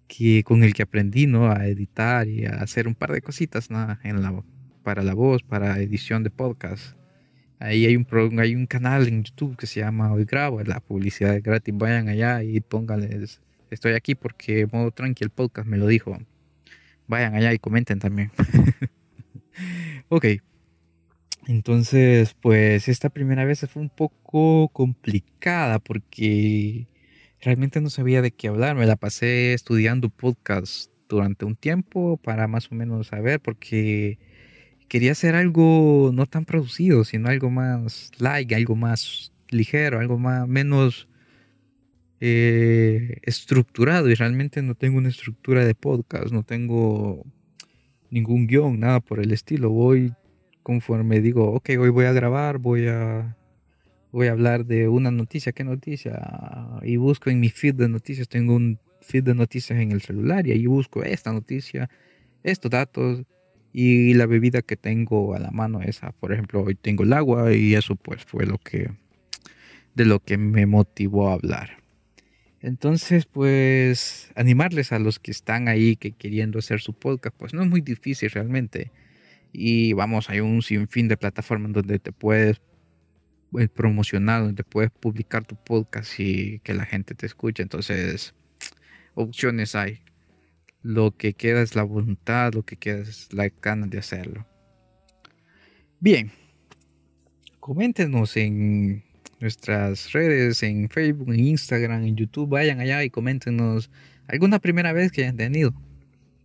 que 0.09 0.43
con 0.45 0.63
el 0.63 0.75
que 0.75 0.83
aprendí, 0.83 1.27
¿no? 1.27 1.51
A 1.51 1.67
editar 1.69 2.29
y 2.29 2.45
a 2.45 2.57
hacer 2.57 2.89
un 2.89 2.95
par 2.95 3.13
de 3.13 3.23
cositas, 3.23 3.69
para 4.83 5.03
la 5.03 5.15
voz, 5.15 5.43
para 5.43 5.79
edición 5.81 6.23
de 6.23 6.31
podcast. 6.31 6.98
Ahí 7.61 7.87
hay 7.87 7.97
un, 7.97 8.07
hay 8.39 8.55
un 8.55 8.67
canal 8.67 9.09
en 9.09 9.25
YouTube 9.25 9.57
que 9.57 9.67
se 9.67 9.81
llama 9.81 10.13
Hoy 10.13 10.25
Grabo, 10.25 10.63
la 10.63 10.79
publicidad 10.81 11.35
es 11.35 11.43
gratis. 11.43 11.75
Vayan 11.77 12.09
allá 12.09 12.43
y 12.45 12.61
pónganles. 12.61 13.41
Estoy 13.71 13.95
aquí 13.95 14.15
porque 14.15 14.69
modo 14.71 14.93
tranqui 14.93 15.25
el 15.25 15.31
podcast 15.31 15.67
me 15.67 15.77
lo 15.77 15.89
dijo. 15.89 16.17
Vayan 17.09 17.35
allá 17.35 17.53
y 17.53 17.59
comenten 17.59 17.99
también. 17.99 18.31
ok. 20.09 20.27
Entonces, 21.49 22.37
pues 22.41 22.89
esta 22.89 23.09
primera 23.09 23.45
vez 23.45 23.67
fue 23.69 23.83
un 23.83 23.89
poco 23.89 24.69
complicada 24.69 25.79
porque 25.81 26.87
realmente 27.41 27.81
no 27.81 27.91
sabía 27.91 28.23
de 28.23 28.31
qué 28.31 28.49
hablar. 28.49 28.77
Me 28.77 28.87
la 28.87 28.97
pasé 28.97 29.55
estudiando 29.55 30.11
podcast 30.11 30.93
durante 31.09 31.45
un 31.45 31.57
tiempo 31.57 32.19
para 32.19 32.47
más 32.47 32.71
o 32.71 32.75
menos 32.75 33.09
saber 33.09 33.41
porque 33.41 34.19
quería 34.89 35.13
hacer 35.13 35.35
algo 35.35 36.11
no 36.13 36.27
tan 36.27 36.45
producido, 36.45 37.05
sino 37.05 37.29
algo 37.29 37.51
más 37.51 38.11
light, 38.19 38.53
algo 38.53 38.75
más 38.77 39.33
ligero, 39.51 40.01
algo 40.01 40.19
más 40.19 40.49
menos 40.49 41.09
eh, 42.21 43.19
estructurado. 43.23 44.09
Y 44.11 44.15
realmente 44.15 44.63
no 44.63 44.75
tengo 44.75 44.99
una 44.99 45.11
estructura 45.11 45.65
de 45.65 45.75
podcast, 45.75 46.33
no 46.33 46.43
tengo 46.43 47.25
ningún 48.11 48.47
guion, 48.47 48.81
nada 48.81 49.01
por 49.01 49.21
el 49.21 49.33
estilo. 49.33 49.71
Voy 49.71 50.15
conforme 50.63 51.21
digo, 51.21 51.53
ok, 51.53 51.71
hoy 51.79 51.91
voy 51.91 52.07
a 52.07 52.13
grabar, 52.13 52.59
voy 52.59 52.89
a 52.89 53.37
voy 54.11 54.29
a 54.29 54.33
hablar 54.33 54.65
de 54.65 54.89
una 54.89 55.11
noticia, 55.11 55.53
¿qué 55.53 55.65
noticia? 55.65 56.19
Y 56.83 56.97
busco 56.97 57.31
en 57.31 57.41
mi 57.41 57.51
feed 57.51 57.75
de 57.75 57.89
noticias, 57.89 58.29
tengo 58.29 58.55
un 58.55 58.79
feed 59.01 59.25
de 59.25 59.35
noticias 59.35 59.79
en 59.79 59.93
el 59.93 60.01
celular 60.01 60.47
y 60.47 60.53
ahí 60.53 60.67
busco 60.67 61.03
esta 61.03 61.33
noticia, 61.33 61.91
estos 62.43 62.71
datos 62.71 63.25
y 63.81 64.13
la 64.15 64.27
bebida 64.27 64.61
que 64.61 64.77
tengo 64.77 65.37
a 65.37 65.39
la 65.39 65.53
mano 65.53 65.83
esa 65.83 66.11
por 66.11 66.33
ejemplo 66.33 66.65
hoy 66.65 66.75
tengo 66.75 67.05
el 67.05 67.13
agua 67.13 67.55
y 67.55 67.77
eso 67.77 67.95
pues 67.95 68.25
fue 68.25 68.45
lo 68.45 68.59
que 68.59 68.91
de 69.95 70.05
lo 70.05 70.19
que 70.19 70.37
me 70.37 70.67
motivó 70.67 71.29
a 71.29 71.35
hablar. 71.35 71.79
Entonces 72.61 73.27
pues 73.27 74.33
animarles 74.35 74.91
a 74.91 74.99
los 74.99 75.21
que 75.21 75.31
están 75.31 75.69
ahí 75.69 75.95
que 75.95 76.11
queriendo 76.11 76.59
hacer 76.59 76.81
su 76.81 76.93
podcast 76.93 77.37
pues 77.39 77.55
no 77.55 77.63
es 77.63 77.69
muy 77.69 77.81
difícil 77.81 78.31
realmente. 78.31 78.91
Y 79.53 79.93
vamos 79.93 80.29
hay 80.29 80.41
un 80.41 80.61
sinfín 80.63 81.07
de 81.07 81.17
plataformas 81.17 81.73
donde 81.73 82.01
te 82.01 82.11
puedes 82.11 82.61
eh, 83.61 83.69
promocionar 83.69 84.43
donde 84.43 84.65
puedes 84.65 84.91
publicar 84.91 85.45
tu 85.45 85.55
podcast 85.55 86.19
y 86.19 86.59
que 86.65 86.75
la 86.75 86.85
gente 86.85 87.15
te 87.15 87.27
escuche. 87.27 87.63
Entonces 87.63 88.35
opciones 89.15 89.77
hay 89.77 90.01
lo 90.89 91.15
que 91.15 91.35
queda 91.35 91.61
es 91.61 91.77
la 91.77 91.83
voluntad, 91.83 92.55
lo 92.55 92.63
que 92.65 92.77
queda 92.77 93.01
es 93.01 93.31
la 93.31 93.51
ganas 93.61 93.91
de 93.91 93.99
hacerlo. 93.99 94.47
Bien, 96.01 96.31
coméntenos 97.61 98.35
en 98.39 99.05
nuestras 99.39 100.13
redes, 100.13 100.63
en 100.63 100.89
Facebook, 100.89 101.29
en 101.29 101.41
Instagram, 101.41 102.05
en 102.05 102.17
YouTube, 102.17 102.49
vayan 102.49 102.81
allá 102.81 103.05
y 103.05 103.11
coméntenos 103.11 103.91
alguna 104.29 104.61
primera 104.61 104.95
vez 104.95 105.13
que 105.13 105.25
hayan 105.25 105.37
tenido, 105.37 105.75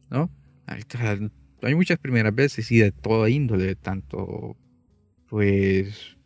¿no? 0.10 0.29
Hay 1.62 1.75
muchas 1.75 1.97
primeras 1.97 2.36
veces 2.36 2.69
y 2.69 2.79
de 2.79 2.91
toda 2.91 3.29
índole, 3.29 3.75
tanto 3.75 4.58
pues 5.29 6.17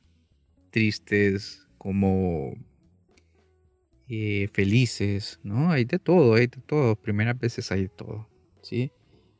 tristes 0.71 1.67
como 1.77 2.56
eh, 4.10 4.48
felices, 4.54 5.39
¿no? 5.43 5.72
Hay 5.72 5.86
de 5.86 6.00
todo, 6.00 6.36
hay 6.36 6.48
de 6.48 6.62
todo. 6.65 6.96
Primeras 6.96 7.38
veces 7.39 7.72
hay 7.72 7.84
de 7.84 7.89
todo, 7.89 8.30
¿sí? 8.62 8.91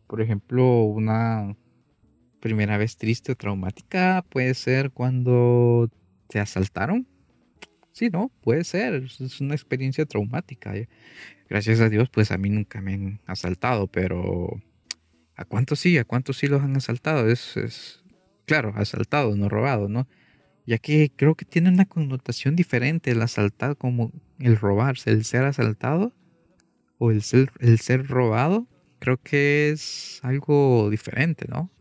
Por 0.08 0.22
ejemplo, 0.22 0.84
una 0.84 1.56
primera 2.40 2.78
vez 2.78 2.98
triste 2.98 3.32
o 3.32 3.36
traumática 3.36 4.26
puede 4.30 4.54
ser 4.54 4.92
cuando 4.92 5.90
te 6.28 6.40
asaltaron. 6.40 7.08
Sí, 7.92 8.10
¿no? 8.10 8.32
Puede 8.42 8.64
ser. 8.64 9.06
Es 9.20 9.42
una 9.42 9.56
experiencia 9.56 10.06
traumática. 10.06 10.76
¿eh? 10.76 10.88
Gracias 11.50 11.80
a 11.80 11.90
Dios, 11.90 12.10
pues 12.10 12.32
a 12.32 12.38
mí 12.38 12.50
nunca 12.50 12.80
me 12.82 12.94
han 12.94 13.22
asaltado, 13.26 13.88
pero 13.88 14.62
¿a 15.36 15.46
cuántos 15.46 15.80
sí? 15.80 15.98
¿A 15.98 16.06
cuántos 16.06 16.38
sí 16.38 16.48
los 16.48 16.62
han 16.62 16.76
asaltado? 16.76 17.30
Es, 17.30 17.58
es 17.58 18.04
claro, 18.46 18.74
asaltado, 18.76 19.36
no 19.36 19.50
robado, 19.50 19.90
¿no? 19.90 20.08
Ya 20.68 20.78
que 20.78 21.12
creo 21.16 21.34
que 21.34 21.46
tiene 21.46 21.70
una 21.70 21.86
connotación 21.86 22.56
diferente 22.56 23.12
el 23.12 23.22
asaltar 23.22 23.78
como 23.78 24.12
el 24.38 24.58
robarse, 24.58 25.12
el 25.12 25.24
ser 25.24 25.46
asaltado 25.46 26.14
o 27.00 27.10
el 27.10 27.24
ser, 27.24 27.52
el 27.60 27.80
ser 27.80 28.06
robado, 28.08 28.68
creo 29.00 29.18
que 29.18 29.70
es 29.70 30.20
algo 30.24 30.90
diferente, 30.90 31.46
¿no? 31.50 31.72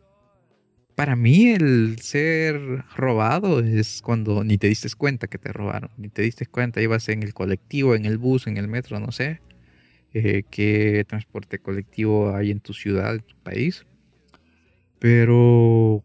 Para 0.95 1.17
mí 1.17 1.49
el 1.49 1.99
ser 2.01 2.59
robado 2.97 3.61
es 3.61 4.01
cuando 4.03 4.45
ni 4.45 4.57
te 4.57 4.69
diste 4.69 4.89
cuenta 4.97 5.27
que 5.27 5.39
te 5.39 5.53
robaron, 5.53 5.91
ni 5.99 6.09
te 6.09 6.23
diste 6.23 6.47
cuenta, 6.47 6.81
ibas 6.81 7.09
en 7.09 7.25
el 7.25 7.35
colectivo, 7.35 7.97
en 7.97 8.07
el 8.07 8.19
bus, 8.19 8.47
en 8.47 8.57
el 8.57 8.69
metro, 8.69 9.01
no 9.01 9.11
sé, 9.11 9.41
eh, 10.15 10.45
qué 10.49 11.05
transporte 11.09 11.59
colectivo 11.59 12.35
hay 12.35 12.53
en 12.53 12.61
tu 12.61 12.73
ciudad, 12.73 13.17
en 13.17 13.23
tu 13.23 13.37
país. 13.43 13.85
Pero 15.01 16.05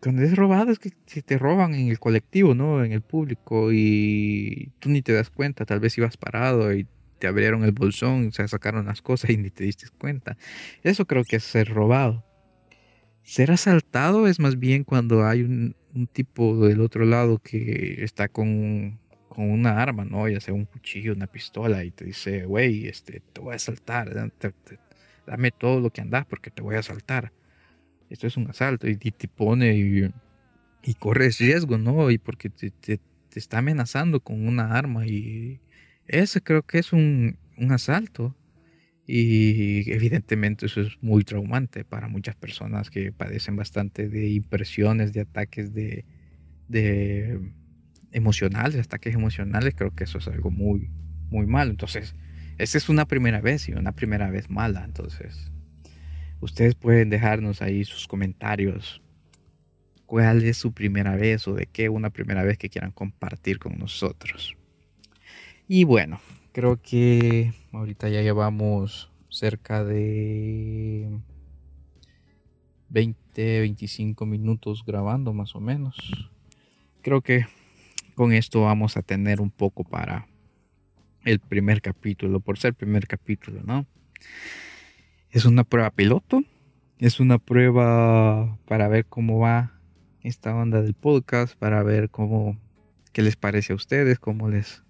cuando 0.00 0.22
es 0.22 0.36
robado 0.36 0.70
es 0.70 0.78
que 0.78 0.92
si 1.06 1.22
te 1.22 1.38
roban 1.38 1.74
en 1.74 1.88
el 1.88 1.98
colectivo, 1.98 2.54
¿no? 2.54 2.84
En 2.84 2.92
el 2.92 3.02
público 3.02 3.72
y 3.72 4.72
tú 4.78 4.90
ni 4.90 5.02
te 5.02 5.12
das 5.12 5.30
cuenta, 5.30 5.64
tal 5.64 5.80
vez 5.80 5.96
ibas 5.98 6.16
parado 6.16 6.72
y 6.74 6.86
te 7.18 7.26
abrieron 7.26 7.64
el 7.64 7.72
bolsón, 7.72 8.32
se 8.32 8.46
sacaron 8.48 8.86
las 8.86 9.02
cosas 9.02 9.30
y 9.30 9.36
ni 9.36 9.50
te 9.50 9.64
diste 9.64 9.86
cuenta. 9.98 10.36
Eso 10.82 11.06
creo 11.06 11.24
que 11.24 11.36
es 11.36 11.44
ser 11.44 11.68
robado. 11.68 12.24
Ser 13.22 13.50
asaltado 13.50 14.26
es 14.26 14.38
más 14.38 14.58
bien 14.58 14.84
cuando 14.84 15.26
hay 15.26 15.42
un, 15.42 15.76
tipo 16.12 16.66
del 16.66 16.80
otro 16.80 17.04
lado 17.04 17.38
que 17.38 18.02
está 18.04 18.28
con, 18.28 18.98
con, 19.28 19.50
una 19.50 19.80
arma, 19.80 20.04
¿no? 20.04 20.28
Ya 20.28 20.40
sea 20.40 20.52
un 20.52 20.66
cuchillo, 20.66 21.12
una 21.12 21.28
pistola 21.28 21.84
y 21.84 21.92
te 21.92 22.04
dice, 22.04 22.44
güey, 22.44 22.88
este, 22.88 23.22
te 23.32 23.40
voy 23.40 23.52
a 23.52 23.56
asaltar, 23.56 24.32
dame 25.26 25.50
todo 25.52 25.80
lo 25.80 25.90
que 25.90 26.00
andas 26.00 26.26
porque 26.26 26.50
te 26.50 26.62
voy 26.62 26.74
a 26.74 26.80
asaltar 26.80 27.32
esto 28.10 28.26
es 28.26 28.36
un 28.36 28.48
asalto 28.48 28.88
y, 28.88 28.96
te 28.96 29.28
pone 29.28 29.76
y, 29.76 30.10
y, 30.82 30.94
corres 30.94 31.38
riesgo, 31.38 31.78
¿no? 31.78 32.10
Y 32.10 32.18
porque 32.18 32.50
te, 32.50 32.70
te, 32.70 33.00
está 33.34 33.58
amenazando 33.58 34.20
con 34.20 34.46
una 34.46 34.76
arma 34.76 35.06
y 35.06 35.60
ese 36.06 36.40
creo 36.40 36.62
que 36.62 36.78
es 36.78 36.92
un, 36.92 37.36
un 37.56 37.72
asalto. 37.72 38.36
Y 39.06 39.90
evidentemente 39.92 40.64
eso 40.64 40.80
es 40.80 40.96
muy 41.02 41.24
traumante 41.24 41.84
para 41.84 42.08
muchas 42.08 42.36
personas 42.36 42.88
que 42.88 43.12
padecen 43.12 43.54
bastante 43.54 44.08
de 44.08 44.28
impresiones, 44.28 45.12
de 45.12 45.20
ataques 45.20 45.74
de, 45.74 46.06
de 46.68 47.38
emocionales, 48.12 48.80
ataques 48.86 49.14
emocionales. 49.14 49.74
Creo 49.76 49.94
que 49.94 50.04
eso 50.04 50.18
es 50.18 50.28
algo 50.28 50.50
muy, 50.50 50.90
muy 51.28 51.46
malo. 51.46 51.70
Entonces, 51.70 52.14
esa 52.56 52.78
es 52.78 52.88
una 52.88 53.06
primera 53.06 53.40
vez 53.40 53.68
y 53.68 53.72
una 53.72 53.92
primera 53.92 54.30
vez 54.30 54.48
mala. 54.48 54.84
Entonces, 54.84 55.52
Ustedes 56.44 56.74
pueden 56.74 57.08
dejarnos 57.08 57.62
ahí 57.62 57.86
sus 57.86 58.06
comentarios. 58.06 59.00
¿Cuál 60.04 60.44
es 60.44 60.58
su 60.58 60.72
primera 60.72 61.16
vez 61.16 61.48
o 61.48 61.54
de 61.54 61.64
qué 61.64 61.88
una 61.88 62.10
primera 62.10 62.42
vez 62.42 62.58
que 62.58 62.68
quieran 62.68 62.90
compartir 62.90 63.58
con 63.58 63.78
nosotros? 63.78 64.54
Y 65.68 65.84
bueno, 65.84 66.20
creo 66.52 66.82
que 66.82 67.54
ahorita 67.72 68.10
ya 68.10 68.20
llevamos 68.20 69.10
cerca 69.30 69.84
de 69.84 71.18
20, 72.90 73.60
25 73.60 74.26
minutos 74.26 74.84
grabando 74.84 75.32
más 75.32 75.54
o 75.54 75.60
menos. 75.60 75.96
Creo 77.00 77.22
que 77.22 77.46
con 78.14 78.34
esto 78.34 78.60
vamos 78.60 78.98
a 78.98 79.02
tener 79.02 79.40
un 79.40 79.50
poco 79.50 79.82
para 79.82 80.26
el 81.24 81.40
primer 81.40 81.80
capítulo, 81.80 82.40
por 82.40 82.58
ser 82.58 82.74
primer 82.74 83.06
capítulo, 83.06 83.62
¿no? 83.64 83.86
Es 85.34 85.46
una 85.46 85.64
prueba 85.64 85.90
piloto. 85.90 86.44
Es 87.00 87.18
una 87.18 87.38
prueba 87.38 88.56
para 88.66 88.86
ver 88.86 89.04
cómo 89.04 89.40
va 89.40 89.72
esta 90.22 90.54
onda 90.54 90.80
del 90.80 90.94
podcast, 90.94 91.56
para 91.58 91.82
ver 91.82 92.08
cómo, 92.08 92.56
qué 93.12 93.20
les 93.20 93.34
parece 93.34 93.72
a 93.72 93.76
ustedes, 93.76 94.20
cómo 94.20 94.48
les, 94.48 94.84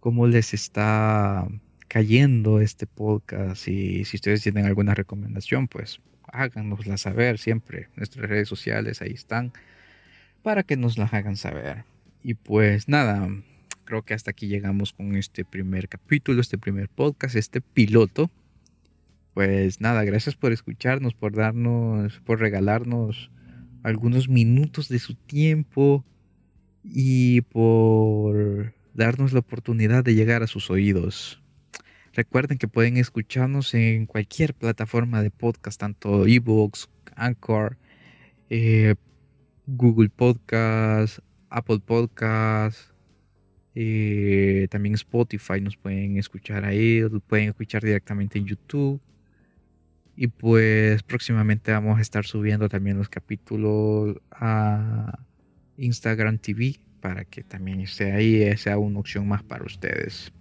cómo 0.00 0.26
les 0.26 0.54
está 0.54 1.46
cayendo 1.88 2.58
este 2.58 2.86
podcast. 2.86 3.68
Y 3.68 4.06
si 4.06 4.16
ustedes 4.16 4.40
tienen 4.42 4.64
alguna 4.64 4.94
recomendación, 4.94 5.68
pues 5.68 6.00
háganosla 6.32 6.96
saber 6.96 7.36
siempre. 7.36 7.88
Nuestras 7.96 8.26
redes 8.26 8.48
sociales 8.48 9.02
ahí 9.02 9.12
están 9.12 9.52
para 10.42 10.62
que 10.62 10.78
nos 10.78 10.96
las 10.96 11.12
hagan 11.12 11.36
saber. 11.36 11.84
Y 12.22 12.32
pues 12.32 12.88
nada, 12.88 13.28
creo 13.84 14.00
que 14.04 14.14
hasta 14.14 14.30
aquí 14.30 14.46
llegamos 14.46 14.94
con 14.94 15.14
este 15.16 15.44
primer 15.44 15.90
capítulo, 15.90 16.40
este 16.40 16.56
primer 16.56 16.88
podcast, 16.88 17.36
este 17.36 17.60
piloto 17.60 18.30
pues 19.34 19.80
nada, 19.80 20.04
gracias 20.04 20.36
por 20.36 20.52
escucharnos, 20.52 21.14
por 21.14 21.34
darnos, 21.34 22.20
por 22.20 22.40
regalarnos 22.40 23.30
algunos 23.82 24.28
minutos 24.28 24.88
de 24.88 24.98
su 25.00 25.14
tiempo 25.14 26.04
y 26.84 27.42
por 27.42 28.74
darnos 28.94 29.32
la 29.32 29.40
oportunidad 29.40 30.04
de 30.04 30.14
llegar 30.14 30.42
a 30.42 30.46
sus 30.46 30.70
oídos. 30.70 31.42
Recuerden 32.12 32.58
que 32.58 32.68
pueden 32.68 32.96
escucharnos 32.96 33.74
en 33.74 34.06
cualquier 34.06 34.54
plataforma 34.54 35.20
de 35.20 35.30
podcast, 35.30 35.80
tanto 35.80 36.26
ebooks, 36.26 36.88
Anchor, 37.16 37.76
eh, 38.50 38.94
Google 39.66 40.10
Podcast, 40.10 41.18
Apple 41.50 41.80
Podcast, 41.80 42.90
eh, 43.74 44.68
también 44.70 44.94
Spotify 44.94 45.60
nos 45.60 45.76
pueden 45.76 46.16
escuchar 46.16 46.64
ahí, 46.64 47.02
pueden 47.26 47.48
escuchar 47.48 47.82
directamente 47.82 48.38
en 48.38 48.46
YouTube. 48.46 49.00
Y 50.16 50.28
pues 50.28 51.02
próximamente 51.02 51.72
vamos 51.72 51.98
a 51.98 52.02
estar 52.02 52.24
subiendo 52.24 52.68
también 52.68 52.98
los 52.98 53.08
capítulos 53.08 54.16
a 54.30 55.18
Instagram 55.76 56.38
TV 56.38 56.80
para 57.00 57.24
que 57.24 57.42
también 57.42 57.80
esté 57.80 58.12
ahí, 58.12 58.56
sea 58.56 58.78
una 58.78 59.00
opción 59.00 59.26
más 59.28 59.42
para 59.42 59.64
ustedes. 59.64 60.32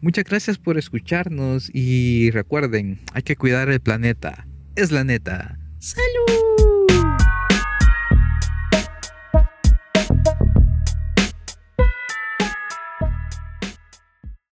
Muchas 0.00 0.24
gracias 0.24 0.58
por 0.58 0.78
escucharnos 0.78 1.70
y 1.74 2.30
recuerden, 2.30 3.00
hay 3.12 3.22
que 3.22 3.36
cuidar 3.36 3.68
el 3.68 3.80
planeta. 3.80 4.46
Es 4.76 4.92
la 4.92 5.04
neta. 5.04 5.58